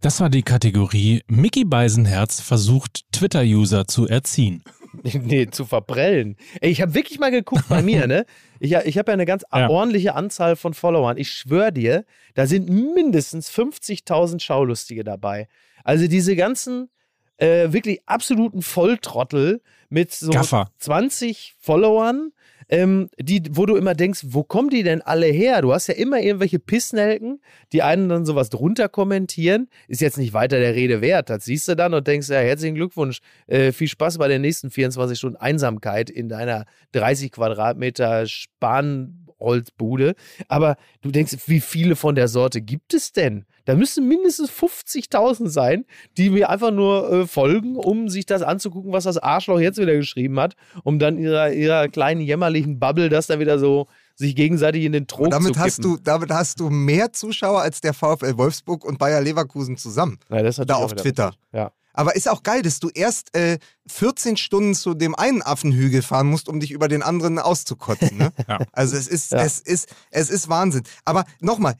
[0.00, 4.64] Das war die Kategorie Mickey Beisenherz versucht Twitter-User zu erziehen.
[5.22, 6.36] Nee, zu verprellen.
[6.60, 8.24] Ey, ich habe wirklich mal geguckt bei mir, ne?
[8.60, 9.68] Ich, ich habe ja eine ganz Ja.
[9.68, 11.16] ordentliche Anzahl von Followern.
[11.18, 15.48] Ich schwöre dir, da sind mindestens 50.000 Schaulustige dabei.
[15.84, 16.90] Also diese ganzen
[17.38, 20.70] äh, wirklich absoluten Volltrottel mit so Gaffer.
[20.78, 22.32] 20 Followern,
[22.68, 25.62] ähm, die, wo du immer denkst, wo kommen die denn alle her?
[25.62, 27.40] Du hast ja immer irgendwelche Pissnelken,
[27.72, 29.68] die einen dann sowas drunter kommentieren.
[29.88, 31.30] Ist jetzt nicht weiter der Rede wert.
[31.30, 33.20] Das siehst du dann und denkst, ja, herzlichen Glückwunsch.
[33.46, 40.14] Äh, viel Spaß bei den nächsten 24 Stunden Einsamkeit in deiner 30 Quadratmeter Spanholzbude.
[40.48, 43.44] Aber du denkst, wie viele von der Sorte gibt es denn?
[43.66, 45.84] Da müssen mindestens 50.000 sein,
[46.16, 49.94] die mir einfach nur äh, folgen, um sich das anzugucken, was das Arschloch jetzt wieder
[49.94, 50.54] geschrieben hat,
[50.84, 55.06] um dann ihrer, ihrer kleinen jämmerlichen Bubble das dann wieder so sich gegenseitig in den
[55.06, 55.96] Trog Und damit zu hast, kippen.
[55.96, 60.18] du, damit hast du mehr Zuschauer als der VfL Wolfsburg und Bayer Leverkusen zusammen.
[60.30, 61.34] Ja, Da auf Twitter.
[61.52, 61.72] Ja.
[61.92, 63.58] Aber ist auch geil, dass du erst äh,
[63.88, 68.16] 14 Stunden zu dem einen Affenhügel fahren musst, um dich über den anderen auszukotzen.
[68.18, 68.32] Ne?
[68.48, 68.58] Ja.
[68.72, 69.38] Also es ist, Ja.
[69.42, 70.82] es ist, es ist Wahnsinn.
[71.06, 71.74] Aber nochmal,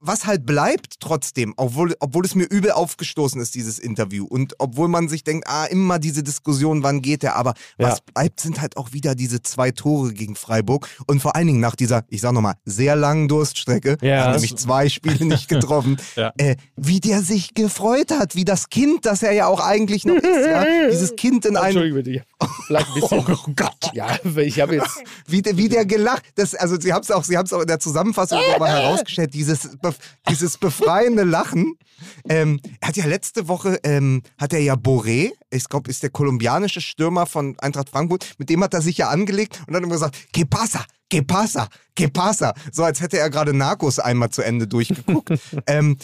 [0.00, 4.88] was halt bleibt trotzdem, obwohl, obwohl es mir übel aufgestoßen ist, dieses Interview, und obwohl
[4.88, 7.88] man sich denkt, ah, immer diese Diskussion, wann geht der, aber Ja.
[7.88, 11.60] was bleibt, sind halt auch wieder diese zwei Tore gegen Freiburg und vor allen Dingen
[11.60, 14.30] nach dieser, ich sag nochmal, sehr langen Durststrecke, Ja.
[14.32, 16.32] nämlich zwei Spiele nicht getroffen, Ja.
[16.38, 20.14] äh, wie der sich gefreut hat, wie das Kind, das er ja auch eigentlich noch
[20.16, 22.24] ist, ja, dieses Kind in einem, Entschuldigung bitte,
[22.66, 23.18] vielleicht ein bisschen.
[23.48, 23.90] Oh Gott.
[23.94, 25.02] Ja, ich habe jetzt.
[25.26, 27.60] wie der, wie der gelacht, das, also sie haben es auch, sie haben es auch
[27.62, 29.96] in der Zusammenfassung nochmal herausgestellt, dieses, be-
[30.30, 31.74] dieses befreiende Lachen.
[32.28, 36.10] Ähm, er hat ja letzte Woche, ähm, hat er ja Boré, ich glaube, ist der
[36.10, 39.94] kolumbianische Stürmer von Eintracht Frankfurt, mit dem hat er sich ja angelegt und hat immer
[39.94, 42.54] gesagt, que pasa, que pasa, que pasa.
[42.70, 45.30] So als hätte er gerade Narcos einmal zu Ende durchgeguckt.
[45.66, 45.96] ähm,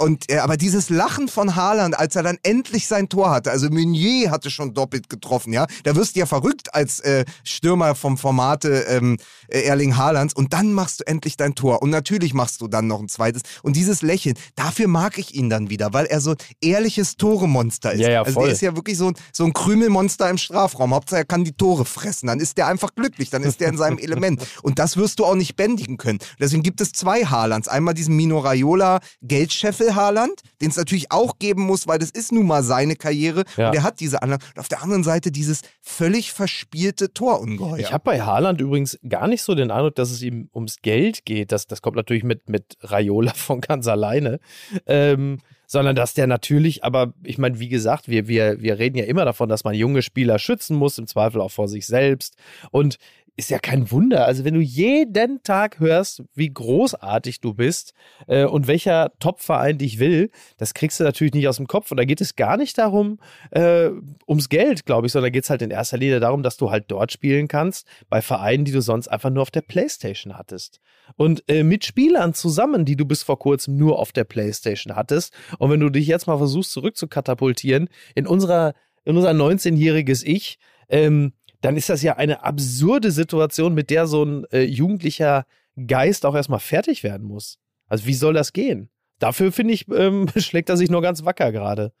[0.00, 3.70] Und, äh, aber dieses Lachen von Haaland, als er dann endlich sein Tor hatte, also
[3.70, 8.18] Meunier hatte schon doppelt getroffen, ja, da wirst du ja verrückt als äh, Stürmer vom
[8.18, 9.18] Formate ähm, äh,
[9.48, 13.00] Erling Haalands und dann machst du endlich dein Tor und natürlich machst du dann noch
[13.00, 16.36] ein zweites und dieses Lächeln, dafür mag ich ihn dann wieder, weil er so ein
[16.60, 18.00] ehrliches Toremonster ist.
[18.00, 18.44] Ja, ja, also voll.
[18.44, 20.94] der ist ja wirklich so, ein- so ein Krümelmonster im Strafraum.
[20.94, 23.76] Hauptsache er kann die Tore fressen, dann ist der einfach glücklich, dann ist der in
[23.76, 26.18] seinem Element und das wirst du auch nicht bändigen können.
[26.38, 31.38] Deswegen gibt es zwei Haalands, einmal diesen Mino Raiola Geldscheffel Haaland, den es natürlich auch
[31.38, 33.68] geben muss, weil das ist nun mal seine Karriere Ja.
[33.70, 34.42] und er hat diese anderen.
[34.54, 37.78] Und auf der anderen Seite dieses völlig verspielte Torungeheuer.
[37.78, 41.24] Ich habe bei Haaland übrigens gar nicht so den Eindruck, dass es ihm ums Geld
[41.24, 41.52] geht.
[41.52, 44.40] Das, das kommt natürlich mit, mit Raiola von ganz alleine.
[44.86, 49.04] Ähm, sondern dass der natürlich, aber ich meine, wie gesagt, wir, wir, wir reden ja
[49.04, 52.36] immer davon, dass man junge Spieler schützen muss, im Zweifel auch vor sich selbst.
[52.70, 52.98] Und
[53.38, 54.26] ist ja kein Wunder.
[54.26, 57.94] Also wenn du jeden Tag hörst, wie großartig du bist
[58.26, 61.92] äh, und welcher Top-Verein dich will, das kriegst du natürlich nicht aus dem Kopf.
[61.92, 63.20] Und da geht es gar nicht darum,
[63.52, 63.90] äh,
[64.26, 66.86] ums Geld, glaube ich, sondern geht es halt in erster Linie darum, dass du halt
[66.88, 70.80] dort spielen kannst, bei Vereinen, die du sonst einfach nur auf der Playstation hattest.
[71.14, 75.32] Und äh, mit Spielern zusammen, die du bis vor kurzem nur auf der Playstation hattest.
[75.58, 78.74] Und wenn du dich jetzt mal versuchst, zurückzukatapultieren in unserer,
[79.04, 80.58] in unser 19-jähriges Ich,
[80.88, 85.44] ähm, dann ist das ja eine absurde Situation, mit der so ein äh, jugendlicher
[85.86, 87.58] Geist auch erstmal fertig werden muss.
[87.88, 88.90] Also wie soll das gehen?
[89.18, 91.92] Dafür finde ich, ähm, schlägt er sich nur ganz wacker gerade.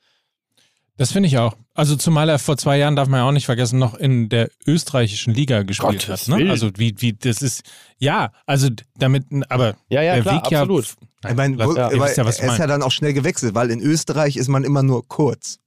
[0.96, 1.56] Das finde ich auch.
[1.74, 4.50] Also zumal er vor zwei Jahren, darf man ja auch nicht vergessen, noch in der
[4.66, 6.40] österreichischen Liga gespielt Gottes hat.
[6.40, 6.50] Ne?
[6.50, 7.62] Also wie, wie, das ist,
[7.98, 10.96] ja, also damit, aber Ja, ja, der klar, Weg ja, absolut.
[11.28, 14.48] Ich meine, ja, was er ist ja dann auch schnell gewechselt, weil in Österreich ist
[14.48, 15.60] man immer nur kurz.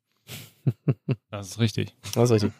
[1.29, 1.95] Das ist richtig.
[2.13, 2.51] Das ist richtig.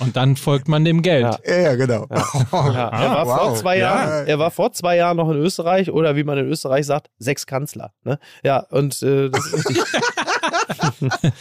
[0.00, 1.22] Und dann folgt man dem Geld.
[1.22, 1.38] Ja.
[1.46, 2.06] Ja, ja, genau.
[2.10, 2.16] Ja,
[2.50, 3.58] er, war vor wow.
[3.58, 3.82] zwei Ja.
[3.82, 7.08] Jahren, er war vor zwei Jahren noch in Österreich oder wie man in Österreich sagt,
[7.18, 7.92] sechs Kanzler.
[8.04, 8.18] Ne?
[8.42, 9.84] Ja, und äh, das ist richtig.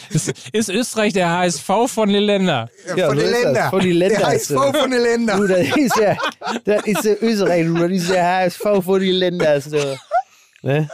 [0.51, 2.70] Ist, Österreich der HSV von den Ländern?
[2.95, 3.32] Ja, von so den.
[3.32, 3.70] Ländern.
[3.70, 5.41] Von den Ländern Der HSV von den Ländern.
[5.41, 6.18] Du, das ist ja,
[6.66, 9.62] das ist ja Österreich, du, das ist der HSV von den Ländern.
[9.62, 9.78] So.
[10.62, 10.89] Ne?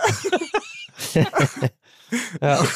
[2.42, 2.64] Ja.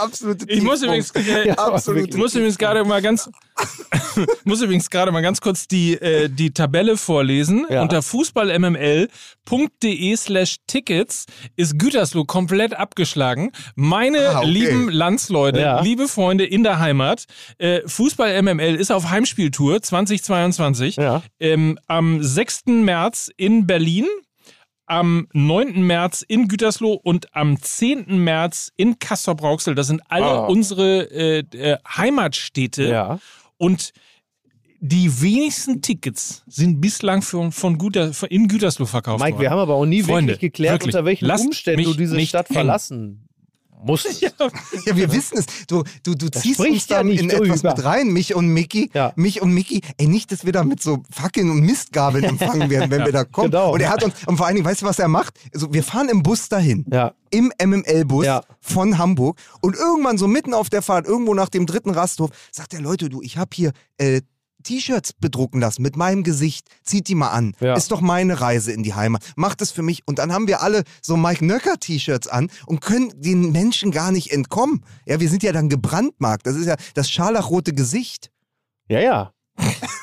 [0.00, 2.08] Absolute Ich muss übrigens, äh, Absolut.
[2.08, 3.28] ich muss übrigens gerade mal ganz,
[4.44, 7.66] muss übrigens gerade mal ganz kurz die, äh, die Tabelle vorlesen.
[7.68, 7.82] Ja.
[7.82, 11.26] Unter fußballmml.de slash Tickets
[11.56, 13.50] ist Gütersloh komplett abgeschlagen.
[13.74, 14.48] Meine Ah, okay.
[14.48, 15.80] lieben Landsleute, Ja.
[15.80, 17.24] liebe Freunde in der Heimat,
[17.58, 20.96] äh, Fußball MML ist auf Heimspieltour 2022.
[20.96, 21.22] Ja.
[21.40, 22.84] Ähm, am 6.
[22.84, 24.06] März in Berlin,
[24.88, 25.82] am 9.
[25.82, 28.06] März in Gütersloh und am 10.
[28.24, 29.74] März in Kassel-Brauxel.
[29.74, 30.46] Das sind alle Ah.
[30.46, 32.84] unsere äh, äh, Heimatstädte.
[32.88, 33.18] ja.
[33.58, 33.92] Und
[34.80, 39.42] die wenigsten Tickets sind bislang für, von Güter, in Gütersloh verkauft Mike, worden.
[39.42, 42.48] wir haben aber auch nie Freunde, wirklich geklärt, wirklich, unter welchen Umständen du diese Stadt
[42.48, 42.54] hängen.
[42.54, 43.27] verlassen
[43.84, 44.08] musst.
[44.86, 45.46] Ja, wir wissen es.
[45.66, 48.90] Du, du, du ziehst uns ja da nicht in etwas mit rein, mich und Mickey.
[48.94, 49.12] Ja.
[49.16, 49.80] Mich und Mickey.
[49.96, 53.24] Ey, nicht, dass wir da mit so Fackeln und Mistgabeln empfangen werden, wenn wir da
[53.24, 53.50] kommen.
[53.50, 53.72] genau.
[53.74, 55.34] Und er hat uns, und vor allen Dingen, weißt du, was er macht?
[55.54, 56.84] Also, wir fahren im Bus dahin.
[56.90, 57.12] Ja.
[57.30, 58.42] Im MML-Bus Ja.
[58.60, 59.38] von Hamburg.
[59.60, 63.08] Und irgendwann so mitten auf der Fahrt, irgendwo nach dem dritten Rasthof, sagt er, Leute,
[63.08, 64.22] du, ich habe hier äh,
[64.68, 66.68] T-Shirts bedrucken lassen mit meinem Gesicht.
[66.82, 67.54] Zieht die mal an.
[67.58, 67.74] Ja.
[67.74, 69.24] Ist doch meine Reise in die Heimat.
[69.34, 70.02] Macht es für mich.
[70.06, 74.30] Und dann haben wir alle so Mike Nöcker-T-Shirts an und können den Menschen gar nicht
[74.30, 74.84] entkommen.
[75.06, 76.46] Ja, wir sind ja dann gebrandmarkt.
[76.46, 78.30] Das ist ja das scharlachrote Gesicht.
[78.88, 79.32] Ja, ja.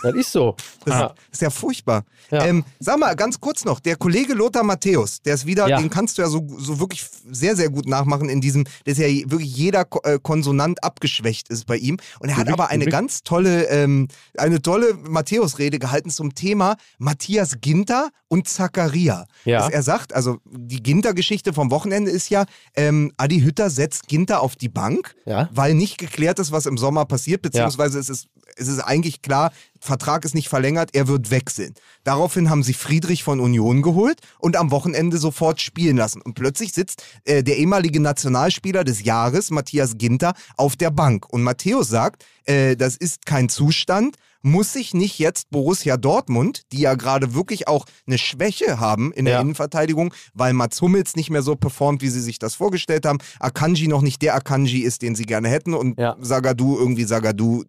[0.03, 0.56] Das ist so.
[0.86, 1.14] Das Ja.
[1.32, 2.03] ist ja furchtbar.
[2.30, 2.45] Ja.
[2.45, 5.78] Ähm, sag mal, ganz kurz noch, der Kollege Lothar Matthäus, der ist wieder, Ja.
[5.80, 9.08] den kannst du ja so, so wirklich sehr, sehr gut nachmachen in diesem, ist ja
[9.08, 11.97] wirklich jeder äh, Konsonant abgeschwächt ist bei ihm.
[12.20, 17.62] Und er hat aber eine ganz tolle, ähm, eine tolle Matthäus-Rede gehalten zum Thema Matthias
[17.62, 19.26] Ginter und Zacharia.
[19.45, 19.60] Ja.
[19.60, 22.45] Dass er sagt, also die Ginter-Geschichte vom Wochenende ist ja,
[22.76, 25.16] ähm, Adi Hütter setzt Ginter auf die Bank,
[25.51, 28.28] weil nicht geklärt ist, was im Sommer passiert, beziehungsweise es, ist,
[28.58, 29.45] es ist eigentlich klar,
[29.80, 31.74] Vertrag ist nicht verlängert, er wird wechseln.
[32.04, 36.22] Daraufhin haben sie Friedrich von Union geholt und am Wochenende sofort spielen lassen.
[36.22, 41.28] Und plötzlich sitzt äh, der ehemalige Nationalspieler des Jahres, Matthias Ginter, auf der Bank.
[41.32, 46.80] Und Matthäus sagt, äh, das ist kein Zustand, muss sich nicht jetzt Borussia Dortmund, die
[46.82, 49.41] ja gerade wirklich auch eine Schwäche haben in der Ja.
[49.41, 53.88] Innenverteidigung, weil Mats Hummels nicht mehr so performt, wie sie sich das vorgestellt haben, Akanji
[53.88, 56.16] noch nicht der Akanji ist, den sie gerne hätten und Ja.
[56.22, 57.64] Sagadu irgendwie Sagadu,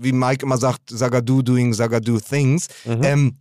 [0.00, 2.68] wie Mike immer sagt, Sagadu doing Sagadu things.
[2.84, 3.02] Mhm.
[3.02, 3.36] Ähm,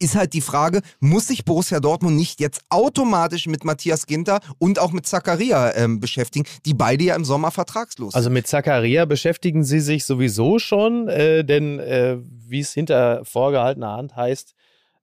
[0.00, 4.78] ist halt die Frage, muss sich Borussia Dortmund nicht jetzt automatisch mit Matthias Ginter und
[4.78, 8.18] auch mit Zakaria ähm, beschäftigen, die beide ja im Sommer vertragslos sind?
[8.18, 13.92] Also mit Zakaria beschäftigen sie sich sowieso schon, äh, denn äh, wie es hinter vorgehaltener
[13.92, 14.54] Hand heißt,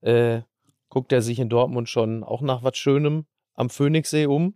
[0.02, 0.42] äh,
[0.90, 3.26] guckt er sich in Dortmund schon auch nach was Schönem
[3.56, 4.56] am Phoenixsee um.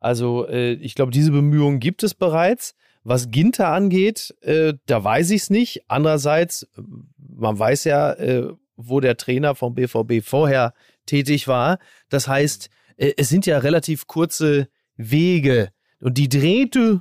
[0.00, 2.74] Also äh, ich glaube, diese Bemühungen gibt es bereits.
[3.08, 5.84] Was Ginter angeht, äh, da weiß ich es nicht.
[5.88, 6.82] Andererseits, äh,
[7.16, 10.74] man weiß ja, äh, wo der Trainer vom BVB vorher
[11.06, 11.78] tätig war.
[12.10, 15.70] Das heißt, äh, es sind ja relativ kurze Wege.
[16.00, 17.00] Und die Drähte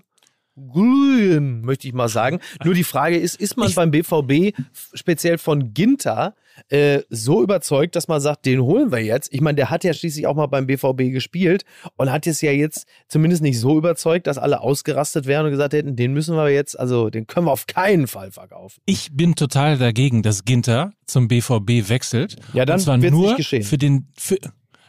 [0.58, 2.40] glühen, möchte ich mal sagen.
[2.64, 4.56] Nur die Frage ist, ist man beim BVB
[4.94, 6.36] speziell von Ginter
[6.70, 9.32] äh, so überzeugt, dass man sagt, den holen wir jetzt?
[9.32, 11.64] Ich meine, der hat ja schließlich auch mal beim BVB gespielt
[11.96, 15.74] und hat es ja jetzt zumindest nicht so überzeugt, dass alle ausgerastet wären und gesagt
[15.74, 18.82] hätten, den müssen wir jetzt, also den können wir auf keinen Fall verkaufen.
[18.86, 22.38] Ich bin total dagegen, dass Ginter zum BVB wechselt.
[22.54, 23.64] Ja, dann und zwar wird's nur nicht geschehen.
[23.64, 24.38] für den für,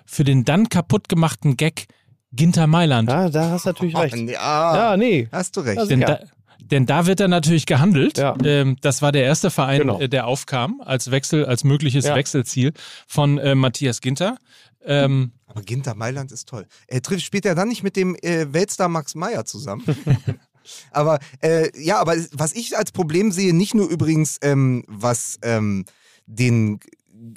[0.07, 1.87] für den dann kaputt gemachten Gag
[2.33, 3.09] Ginter Mailand.
[3.09, 4.17] Ja, da hast du natürlich recht.
[4.17, 5.29] Ja, Ja, nee.
[5.33, 5.91] hast du recht.
[5.91, 6.07] Denn, Ja.
[6.07, 6.19] da,
[6.61, 8.19] denn da wird er natürlich gehandelt.
[8.19, 8.37] Ja.
[8.45, 10.01] Ähm, das war der erste Verein, Genau.
[10.01, 12.15] äh, der aufkam als Wechsel, als mögliches Ja.
[12.15, 12.73] Wechselziel
[13.07, 14.37] von äh, Matthias Ginter.
[14.85, 16.67] Ähm, Aber Ginter Mailand ist toll.
[16.87, 19.85] Er trifft, spielt er dann nicht mit dem äh, Weltstar Max Meyer zusammen?
[20.93, 25.85] aber äh, ja, aber was ich als Problem sehe, nicht nur übrigens, ähm, was ähm,
[26.27, 26.79] den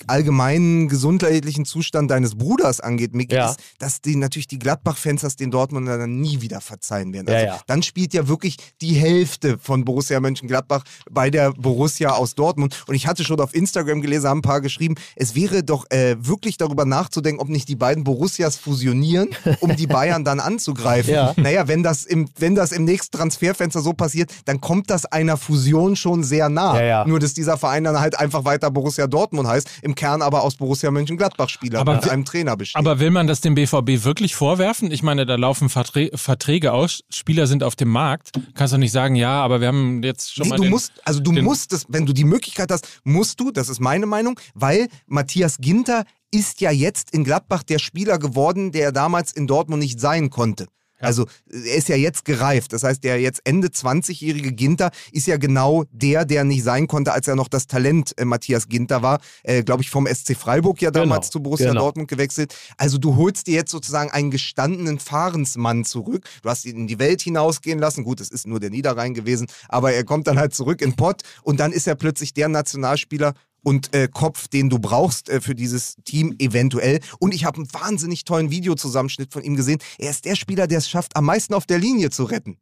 [0.08, 3.52] allgemeinen gesundheitlichen Zustand deines Bruders angeht, Micky, Ja.
[3.52, 7.28] ist, dass die natürlich die Gladbach-Fans das den Dortmunder dann nie wieder verzeihen werden.
[7.28, 7.60] Ja, Also ja.
[7.68, 12.84] Dann spielt ja wirklich die Hälfte von Borussia Mönchengladbach bei der Borussia aus Dortmund.
[12.88, 16.16] Und ich hatte schon auf Instagram gelesen, haben ein paar geschrieben, es wäre doch äh,
[16.20, 19.30] wirklich darüber nachzudenken, ob nicht die beiden Borussias fusionieren,
[19.60, 21.02] um die Bayern dann anzugreifen.
[21.12, 21.34] Ja.
[21.36, 25.36] Naja, wenn das, im, wenn das im nächsten Transferfenster so passiert, dann kommt das einer
[25.36, 26.76] Fusion schon sehr nah.
[26.80, 27.06] Ja, ja.
[27.08, 30.56] Nur, dass dieser Verein dann halt einfach weiter Borussia Dortmund heißt, im Kern aber aus
[30.56, 32.78] Borussia Mönchengladbach Spieler Aber mit einem Trainer besteht.
[32.80, 34.92] aber will man das dem BVB wirklich vorwerfen?
[34.92, 38.32] Ich meine, da laufen Verträ Verträge aus, Spieler sind auf dem Markt.
[38.54, 40.56] Kannst du nicht sagen, ja, aber wir haben jetzt schon Nee, mal.
[40.58, 43.70] du den, musst, also du musst es, wenn du die Möglichkeit hast, musst du, das
[43.70, 48.92] ist meine Meinung, weil Matthias Ginter ist ja jetzt in Gladbach der Spieler geworden, der
[48.92, 50.68] damals in Dortmund nicht sein konnte.
[51.02, 52.74] Also er ist ja jetzt gereift.
[52.74, 57.14] Das heißt, der jetzt Ende 20-jährige Ginter ist ja genau der, der nicht sein konnte,
[57.14, 59.20] als er noch das Talent äh, Matthias Ginter war.
[59.44, 61.82] Äh, Glaube ich, vom SC Freiburg ja damals Genau, zu Borussia genau.
[61.82, 62.56] Dortmund gewechselt.
[62.78, 66.26] Also du holst dir jetzt sozusagen einen gestandenen Fahrensmann zurück.
[66.42, 68.04] Du hast ihn in die Welt hinausgehen lassen.
[68.04, 71.22] Gut, es ist nur der Niederrhein gewesen, aber er kommt dann halt zurück in Pott
[71.44, 73.34] und dann ist er plötzlich der Nationalspieler
[73.64, 77.00] und äh, Kopf, den du brauchst äh, für dieses Team eventuell.
[77.20, 79.80] Und ich habe einen wahnsinnig tollen Videozusammenschnitt von ihm gesehen.
[79.98, 82.58] Er ist der Spieler, der es schafft, am meisten auf der Linie zu retten.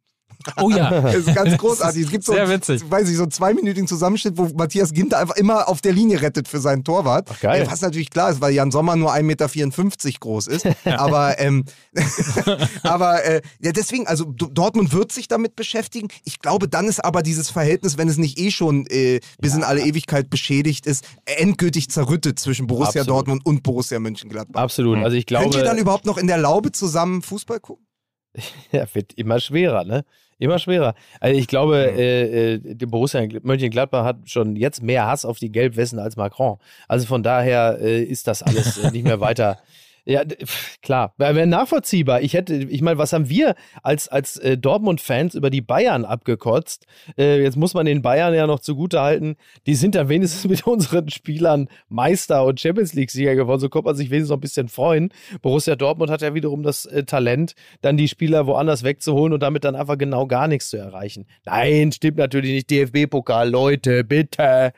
[0.56, 0.90] Oh ja.
[1.00, 2.04] Das ist ganz großartig.
[2.04, 2.82] Es gibt so, Sehr witzig.
[2.88, 6.48] weiß ich, so einen zweiminütigen Zusammenschnitt, wo Matthias Ginter einfach immer auf der Linie rettet
[6.48, 7.28] für seinen Torwart.
[7.32, 7.66] Ach, geil.
[7.68, 9.48] Was natürlich klar ist, weil Jan Sommer nur 1,54 Meter
[10.20, 10.66] groß ist.
[10.84, 11.64] aber ähm,
[12.82, 16.08] aber äh, ja, deswegen, also Dortmund wird sich damit beschäftigen.
[16.24, 19.64] Ich glaube, dann ist aber dieses Verhältnis, wenn es nicht eh schon äh, bis in
[19.64, 23.08] alle Ewigkeit beschädigt ist, endgültig zerrüttet zwischen Borussia Absolut.
[23.08, 24.60] Dortmund und Borussia Mönchengladbach.
[24.60, 24.98] Absolut.
[24.98, 27.86] Also ich glaube, Könnt ihr dann überhaupt noch in der Laube zusammen Fußball gucken?
[28.70, 30.04] Ja, wird immer schwerer, ne?
[30.40, 30.94] Immer schwerer.
[31.20, 35.52] Also ich glaube, äh, äh, die Borussia Mönchengladbach hat schon jetzt mehr Hass auf die
[35.52, 36.56] Gelbwesten als Macron.
[36.88, 39.58] Also von daher äh, ist das alles äh, nicht mehr weiter.
[40.04, 40.22] Ja,
[40.82, 42.22] klar, wäre nachvollziehbar.
[42.22, 46.86] Ich hätte, ich meine, was haben wir als, als äh, Dortmund-Fans über die Bayern abgekotzt?
[47.18, 49.36] Äh, jetzt muss man den Bayern ja noch zugute halten,
[49.66, 53.60] die sind dann wenigstens mit unseren Spielern Meister und Champions League-Sieger geworden.
[53.60, 55.12] So kommt man sich wenigstens noch ein bisschen freuen.
[55.42, 59.64] Borussia Dortmund hat ja wiederum das äh, Talent, dann die Spieler woanders wegzuholen und damit
[59.64, 61.26] dann einfach genau gar nichts zu erreichen.
[61.44, 62.70] Nein, stimmt natürlich nicht.
[62.70, 64.72] DFB-Pokal, Leute, bitte.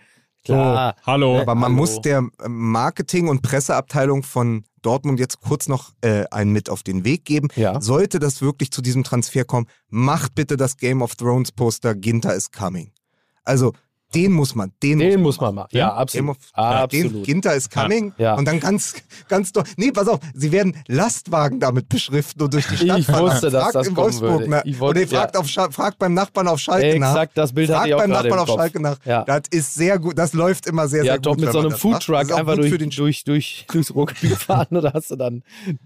[0.44, 0.96] Klar.
[1.06, 1.40] Hallo.
[1.40, 1.74] Aber man Hallo.
[1.76, 6.82] muss der äh, Marketing- und Presseabteilung von Dortmund jetzt kurz noch äh, einen mit auf
[6.82, 7.48] den Weg geben.
[7.54, 7.80] Ja.
[7.80, 12.34] Sollte das wirklich zu diesem Transfer kommen, macht bitte das Game of Thrones Poster Ginter
[12.34, 12.90] is coming.
[13.44, 13.72] Also
[14.14, 15.68] den muss man, den, Den muss man machen.
[15.72, 15.76] machen.
[15.76, 16.30] Ja, absolut.
[16.30, 17.26] of, ja, den absolut.
[17.26, 18.34] Ginter is coming Ja.
[18.34, 18.94] und dann ganz,
[19.28, 19.64] ganz doch.
[19.76, 23.22] Nee, pass auf, sie werden Lastwagen damit beschriften und durch die Stadt Ich fahren.
[23.24, 24.50] wusste, dass fragt das in kommen Wolfsburg würde.
[24.50, 24.64] nach.
[24.64, 25.40] Ich wollte- oder ihr fragt, ja.
[25.40, 27.10] auf, Scha- fragt beim Nachbarn auf Schalke nach.
[27.10, 28.58] Exakt, das Bild hatte Fragt ich auch beim Nachbarn im auf Kopf.
[28.58, 28.96] Schalke nach.
[29.04, 29.24] Ja.
[29.24, 31.40] Das ist sehr gut, das läuft immer sehr, Ja, sehr doch gut.
[31.40, 34.66] mit wenn so man einem Foodtruck ist einfach durch, den durch, durch, durchs Ruhrgebiet fahren
[34.70, 35.42] und da hast du dann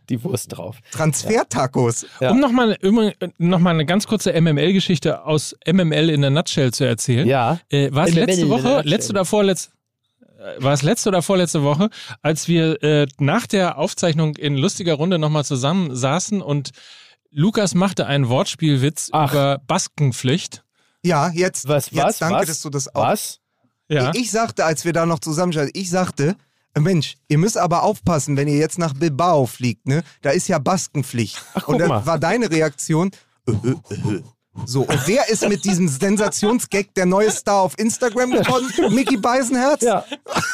[0.09, 0.77] die Wurst drauf.
[0.91, 2.07] Transfer-Tacos.
[2.21, 2.31] Ja.
[2.31, 2.77] Um nochmal
[3.39, 7.27] noch mal eine ganz kurze MML-Geschichte aus MML in der Nutshell zu erzählen.
[7.27, 7.59] Ja.
[7.71, 9.71] Äh, MML letzte Woche, letzte oder vorletzte,
[10.39, 11.91] äh, war es letzte oder vorletzte Woche,
[12.23, 16.71] als wir äh, nach der Aufzeichnung in lustiger Runde nochmal zusammen saßen und
[17.31, 19.31] Lukas machte einen Wortspielwitz Ach.
[19.31, 20.65] über Baskenpflicht.
[21.03, 22.47] Ja, jetzt, Was, jetzt was, danke, was?
[22.47, 23.03] dass du das auch.
[23.03, 23.41] Was?
[23.89, 24.11] Ja.
[24.15, 26.37] Ich sagte, als wir da noch zusammenstanden, ich sagte,
[26.75, 30.03] äh, Mensch, ihr müsst aber aufpassen, wenn ihr jetzt nach Bilbao fliegt, ne?
[30.23, 31.41] Da ist ja Baskenpflicht.
[31.55, 32.07] Ach, guck Und dann mal.
[32.07, 33.11] war deine Reaktion,
[33.47, 34.23] äh, äh, äh,
[34.65, 38.95] So, und wer ist mit diesem Sensationsgag der neue Star auf Instagram geworden?
[38.95, 39.83] Mickey Beisenherz?
[39.83, 40.05] Ja,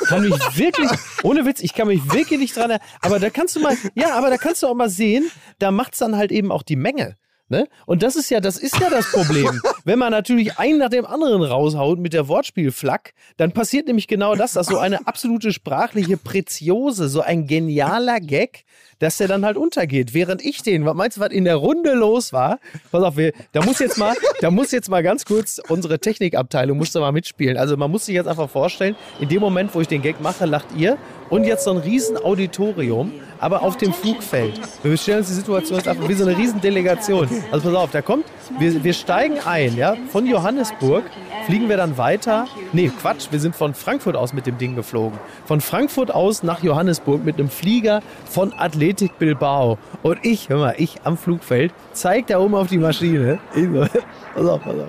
[0.06, 0.90] kann mich wirklich,
[1.22, 2.86] ohne Witz, ich kann mich wirklich nicht dran erinnern.
[3.00, 5.98] Aber da kannst du mal, ja, aber da kannst du auch mal sehen, da macht's
[5.98, 7.16] dann halt eben auch die Menge.
[7.52, 7.68] Ne?
[7.84, 9.60] Und das ist ja, das ist ja das Problem.
[9.84, 14.34] Wenn man natürlich einen nach dem anderen raushaut mit der Wortspielflack, dann passiert nämlich genau
[14.34, 18.64] das, dass so eine absolute sprachliche Preziose, so ein genialer Gag,
[19.02, 20.14] dass der dann halt untergeht.
[20.14, 22.60] Während ich den, was meinst du, was in der Runde los war?
[22.92, 26.78] Pass auf, wir, da muss jetzt mal, da muss jetzt mal ganz kurz unsere Technikabteilung
[26.78, 27.56] musste mal mitspielen.
[27.56, 30.46] Also man muss sich jetzt einfach vorstellen, in dem Moment, wo ich den Gag mache,
[30.46, 30.98] lacht ihr
[31.30, 34.60] und jetzt so ein riesen Auditorium, aber auf dem Flugfeld.
[34.84, 37.28] Wir stellen uns die Situation jetzt einfach wie so eine riesen Delegation.
[37.50, 38.26] Also pass auf, da kommt,
[38.60, 41.02] wir, wir steigen ein, ja, von Johannesburg
[41.46, 42.46] fliegen wir dann weiter.
[42.72, 45.18] Nee, Quatsch, wir sind von Frankfurt aus mit dem Ding geflogen.
[45.44, 48.52] Von Frankfurt aus nach Johannesburg mit einem Flieger von
[48.92, 49.78] Athletic Bilbao.
[50.02, 53.38] Und ich, hör mal, ich am Flugfeld, zeig da oben auf die Maschine.
[53.54, 54.02] Pass auf,
[54.34, 54.86] pass auf, pass auf.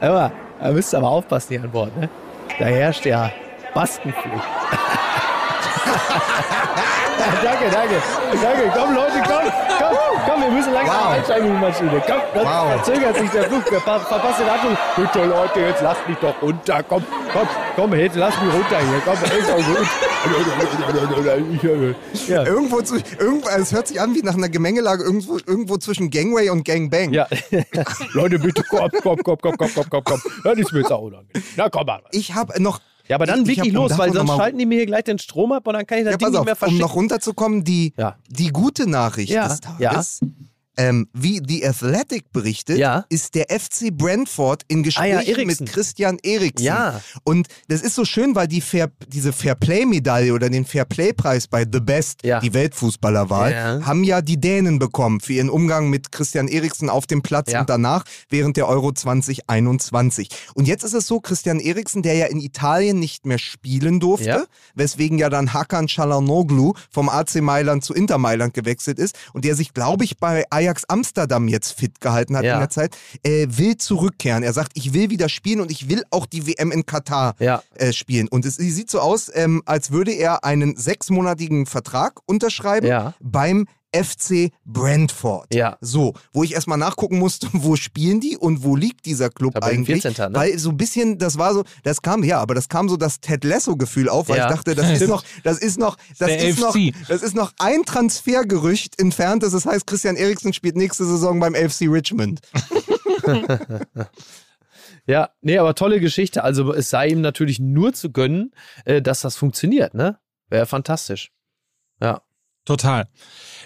[0.00, 2.10] Hör mal, da müsst ihr aber aufpassen hier an Bord, ne?
[2.58, 3.30] Da herrscht ja
[3.74, 4.34] Baskenpflicht.
[7.44, 7.94] danke, danke,
[8.42, 8.72] danke.
[8.76, 9.96] Komm, Leute, komm, komm,
[10.26, 11.12] komm, wir müssen langsam Wow.
[11.14, 12.02] einsteigen in die Maschine.
[12.06, 12.84] Komm, das Wow.
[12.84, 13.62] verzögert sich der Flug.
[13.68, 14.76] Ver verpasst den Abflug.
[14.96, 16.82] Bitte, Leute, jetzt lasst mich doch runter.
[16.88, 19.02] Komm, komm, komm, jetzt lass mich runter hier.
[19.04, 19.88] Komm, ist doch gut.
[22.28, 26.10] Ja, Irgendwo, zu, irgendwo, es hört sich an wie nach einer Gemengelage irgendwo, irgendwo zwischen
[26.10, 27.12] Gangway und Gangbang.
[27.12, 27.26] ja.
[28.12, 30.20] Leute, bitte, komm, komm, komm, komm, komm, komm, komm, komm.
[30.42, 31.42] Das ist mir jetzt auch unangenehm.
[31.56, 32.00] Na, komm mal.
[32.12, 32.80] Ich habe noch.
[33.08, 35.04] Ja, aber dann ich, ich wirklich um los, weil sonst schalten die mir hier gleich
[35.04, 36.58] den Strom ab und dann kann ich das Ja, Ding pass nicht auf, mehr um
[36.58, 36.80] verschicken.
[36.80, 38.16] noch runterzukommen, die, Ja.
[38.28, 40.20] die gute Nachricht Ja, des Tages.
[40.76, 43.04] Ähm, wie The Athletic berichtet, Ja.
[43.08, 46.66] ist der FC Brentford in Ah ja, Gesprächen mit Christian Eriksen.
[46.66, 47.00] Ja.
[47.22, 51.80] Und das ist so schön, weil die Fair, diese Fairplay-Medaille oder den Fairplay-Preis bei The
[51.80, 57.06] Best, die Weltfußballerwahl, haben ja die Dänen bekommen für ihren Umgang mit Christian Eriksen auf
[57.06, 60.28] dem Platz und danach während der Euro 2021.
[60.54, 64.46] Und jetzt ist es so, Christian Eriksen, der ja in Italien nicht mehr spielen durfte,
[64.74, 69.54] weswegen ja dann Hakan Çalhanoğlu vom AC Mailand zu Inter Mailand gewechselt ist und der
[69.56, 72.54] sich, glaube ich, bei Ajax Amsterdam jetzt fit gehalten hat Ja.
[72.54, 74.42] in der Zeit, äh, will zurückkehren.
[74.42, 77.62] Er sagt, ich will wieder spielen und ich will auch die WM in Katar Ja.
[77.74, 78.28] äh, spielen.
[78.28, 83.14] Und es sieht so aus, ähm, als würde er einen sechsmonatigen Vertrag unterschreiben Ja.
[83.20, 85.54] beim FC Brentford.
[85.54, 85.78] Ja.
[85.80, 90.02] So, wo ich erstmal nachgucken musste, wo spielen die und wo liegt dieser Club eigentlich?
[90.02, 90.36] 14., ne?
[90.38, 93.20] Weil so ein bisschen, das war so, das kam, ja, aber das kam so das
[93.20, 94.48] Ted Lasso-Gefühl auf, weil Ja.
[94.48, 96.92] ich dachte, das ist noch, das ist noch, das Der ist noch, FC.
[97.08, 101.82] das ist noch ein Transfergerücht entfernt, das heißt, Christian Eriksen spielt nächste Saison beim FC
[101.88, 102.40] Richmond.
[105.06, 106.44] Ja, nee, aber tolle Geschichte.
[106.44, 108.52] Also es sei ihm natürlich nur zu gönnen,
[108.86, 110.18] äh, dass das funktioniert, ne?
[110.48, 111.30] Wäre fantastisch.
[112.00, 112.22] Ja.
[112.64, 113.06] Total.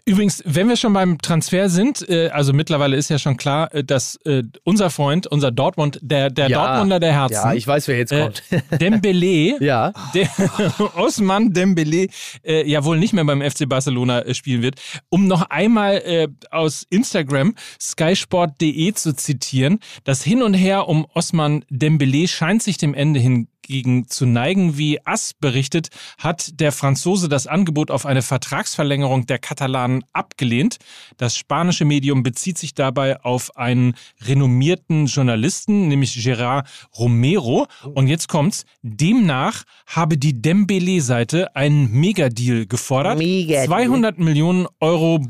[0.04, 3.84] Übrigens, wenn wir schon beim Transfer sind, äh, also mittlerweile ist ja schon klar, äh,
[3.84, 6.66] dass äh, unser Freund, unser Dortmund, der, der Ja.
[6.66, 8.42] Dortmunder der Herzen, Ja, ich weiß, wer jetzt äh, kommt.
[8.80, 9.92] Dembele, ja.
[10.14, 10.28] der
[10.96, 12.08] Osman Dembele
[12.42, 14.80] äh, ja wohl nicht mehr beim FC Barcelona äh, spielen wird.
[15.10, 21.64] Um noch einmal äh, aus Instagram skysport.de zu zitieren, das Hin und Her um Osman
[21.68, 23.20] Dembele scheint sich dem Ende
[23.68, 24.78] hingegen zu neigen.
[24.78, 25.88] Wie AS berichtet,
[26.18, 30.78] hat der Franzose das Angebot auf eine Vertragsverlängerung der Katalanen abgelehnt.
[31.16, 37.66] Das spanische Medium bezieht sich dabei auf einen renommierten Journalisten, nämlich Gerard Romero.
[37.94, 38.64] Und jetzt kommt's.
[38.82, 43.18] Demnach habe die Dembele-Seite einen Megadeal gefordert.
[43.18, 43.66] Megadeal.
[43.66, 45.20] 200 Millionen Euro,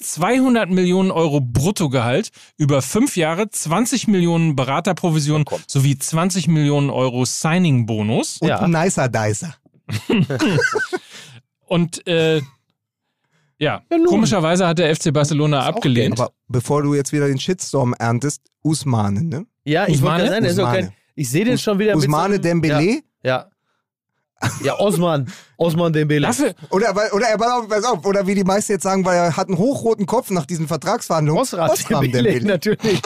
[0.00, 7.24] 200 Millionen Euro Bruttogehalt über fünf Jahre, 20 Millionen Beraterprovision sowie 20 Millionen Euro
[7.58, 8.38] Signing-Bonus.
[8.40, 8.60] Und Ja.
[8.60, 9.54] ein nicer Dicer.
[11.66, 12.38] Und äh,
[13.58, 16.18] ja, Ja, komischerweise hat der FC Barcelona abgelehnt.
[16.18, 19.46] Aber bevor du jetzt wieder den Shitstorm erntest, Usmane, ne?
[19.64, 20.22] Ja, ich Usmane?
[20.22, 20.86] wollte gerade sagen, der ist auch Usmane.
[20.88, 22.90] kein, ich sehe den schon wieder Usmane mit so einem- Dembele?
[22.92, 23.00] Ja.
[23.24, 23.50] Ja,
[24.62, 25.30] ja Osman.
[25.56, 26.28] Osman Dembele.
[26.70, 27.26] Oder, weil- oder,
[27.68, 30.46] pass auf, oder wie die meisten jetzt sagen, weil er hat einen hochroten Kopf nach
[30.46, 31.42] diesen Vertragsverhandlungen.
[31.42, 32.46] Osram Osram Dembele, Dembele.
[32.52, 33.02] natürlich.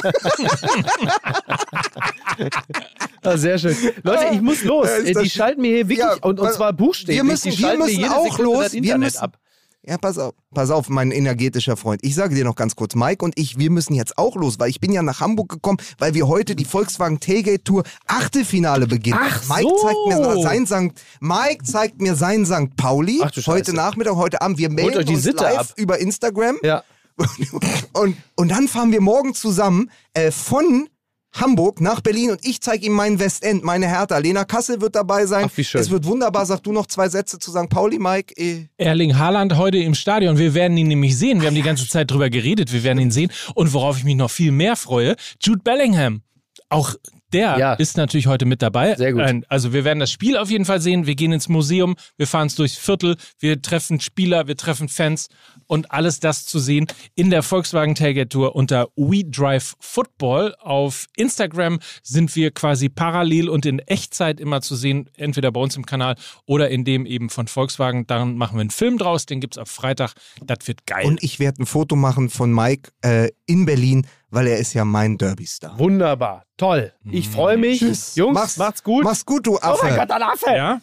[3.22, 3.76] ah, sehr schön.
[4.03, 4.89] Leute, ich muss los.
[4.89, 7.66] Äh, die schalten mir hier wirklich, Ja, und, und zwar buchstäblich, wir müssen- die wir
[7.66, 8.62] schalten müssen mir jede auch Sekunde los.
[8.64, 9.39] das Wir Internet müssen- ab.
[9.85, 12.05] Ja, pass auf, pass auf, mein energetischer Freund.
[12.05, 14.70] Ich sage dir noch ganz kurz, Mike und ich, wir müssen jetzt auch los, weil
[14.70, 19.18] ich bin ja nach Hamburg gekommen, weil wir heute die Volkswagen Tailgate Tour Achtelfinale beginnen.
[19.20, 19.76] Ach Mike so.
[19.83, 22.76] zeigt mir sein Sankt, Mike zeigt mir sein St.
[22.76, 23.74] Pauli heute.
[23.74, 24.59] Nachmittag, heute Abend.
[24.59, 25.66] Wir melden die uns live ab.
[25.76, 26.85] über Instagram Ja.
[27.93, 30.89] und, und dann fahren wir morgen zusammen äh, von
[31.33, 34.18] Hamburg nach Berlin und ich zeige ihm meinen Westend, meine Hertha.
[34.18, 35.47] Lena Kassel wird dabei sein.
[35.49, 35.80] Ach, wie schön.
[35.80, 36.45] Es wird wunderbar.
[36.47, 37.68] Sag du noch zwei Sätze zu St.
[37.70, 38.35] Pauli, Mike.
[38.37, 38.66] Eh.
[38.76, 40.37] Erling Haaland heute im Stadion.
[40.39, 41.41] Wir werden ihn nämlich sehen.
[41.41, 42.72] Wir haben die ganze Zeit drüber geredet.
[42.72, 43.30] Wir werden ihn sehen.
[43.55, 46.22] Und worauf ich mich noch viel mehr freue, Jude Bellingham.
[46.68, 46.95] Auch
[47.33, 47.72] der Ja.
[47.74, 48.95] ist natürlich heute mit dabei.
[48.95, 49.22] Sehr gut.
[49.49, 51.07] Also wir werden das Spiel auf jeden Fall sehen.
[51.07, 55.28] Wir gehen ins Museum, wir fahren es durchs Viertel, wir treffen Spieler, wir treffen Fans
[55.66, 60.54] und alles das zu sehen in der Volkswagen Tailgate Tour unter We Drive Football.
[60.60, 65.76] Auf Instagram sind wir quasi parallel und in Echtzeit immer zu sehen, entweder bei uns
[65.76, 68.06] im Kanal oder in dem eben von Volkswagen.
[68.06, 70.14] Daran machen wir einen Film draus, den gibt's ab Freitag.
[70.44, 71.06] Das wird geil.
[71.06, 74.84] Und ich werde ein Foto machen von Mike äh, in Berlin, weil er ist ja
[74.84, 75.78] mein Derby-Star.
[75.78, 76.44] Wunderbar.
[76.56, 76.92] Toll.
[77.10, 77.80] Ich freue mich.
[77.80, 78.14] Tschüss.
[78.16, 79.04] Jungs, Mach's- macht's gut.
[79.04, 79.80] Mach's gut, du Affe.
[79.82, 80.50] Oh mein Gott, ein Affe!
[80.54, 80.80] ja?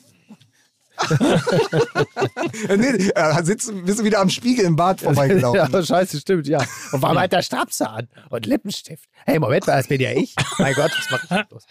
[2.68, 5.70] Äh, nee, äh, sitzt, bist du wieder am Spiegel im Bad vorbeigelaufen.
[5.74, 6.60] ja, scheiße, stimmt, ja.
[6.92, 8.08] Und warum hat der Strapse an?
[8.30, 9.06] Und Lippenstift.
[9.26, 10.36] Hey, Moment mal, das bin ja ich.
[10.58, 11.64] Mein Gott, was mach ich los?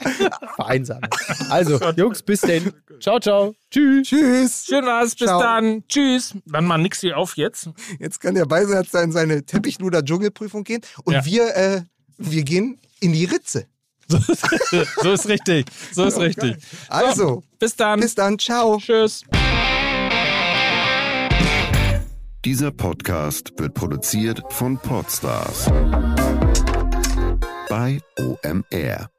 [0.56, 1.08] Vereinsamen.
[1.50, 2.72] Also, Jungs, bis denn.
[3.00, 3.54] Ciao, ciao.
[3.70, 4.08] Tschüss.
[4.08, 4.64] Tschüss.
[4.66, 5.40] Schön war's, bis Ciao.
[5.40, 5.84] dann.
[5.88, 6.34] Tschüss.
[6.46, 7.70] Dann mal nix hier auf jetzt.
[7.98, 10.80] Jetzt kann der Beisatz in seine Teppichluder-Dschungelprüfung gehen.
[11.04, 11.24] Und Ja.
[11.24, 11.82] wir, äh,
[12.18, 13.66] wir gehen in die Ritze.
[15.02, 15.66] So ist richtig.
[15.92, 16.56] So ist richtig.
[16.88, 18.00] Also, Bis dann.
[18.00, 18.38] bis dann.
[18.38, 18.78] Ciao.
[18.78, 19.24] Tschüss.
[22.44, 25.66] Dieser Podcast wird produziert von Podstars
[27.68, 29.17] bei OMR.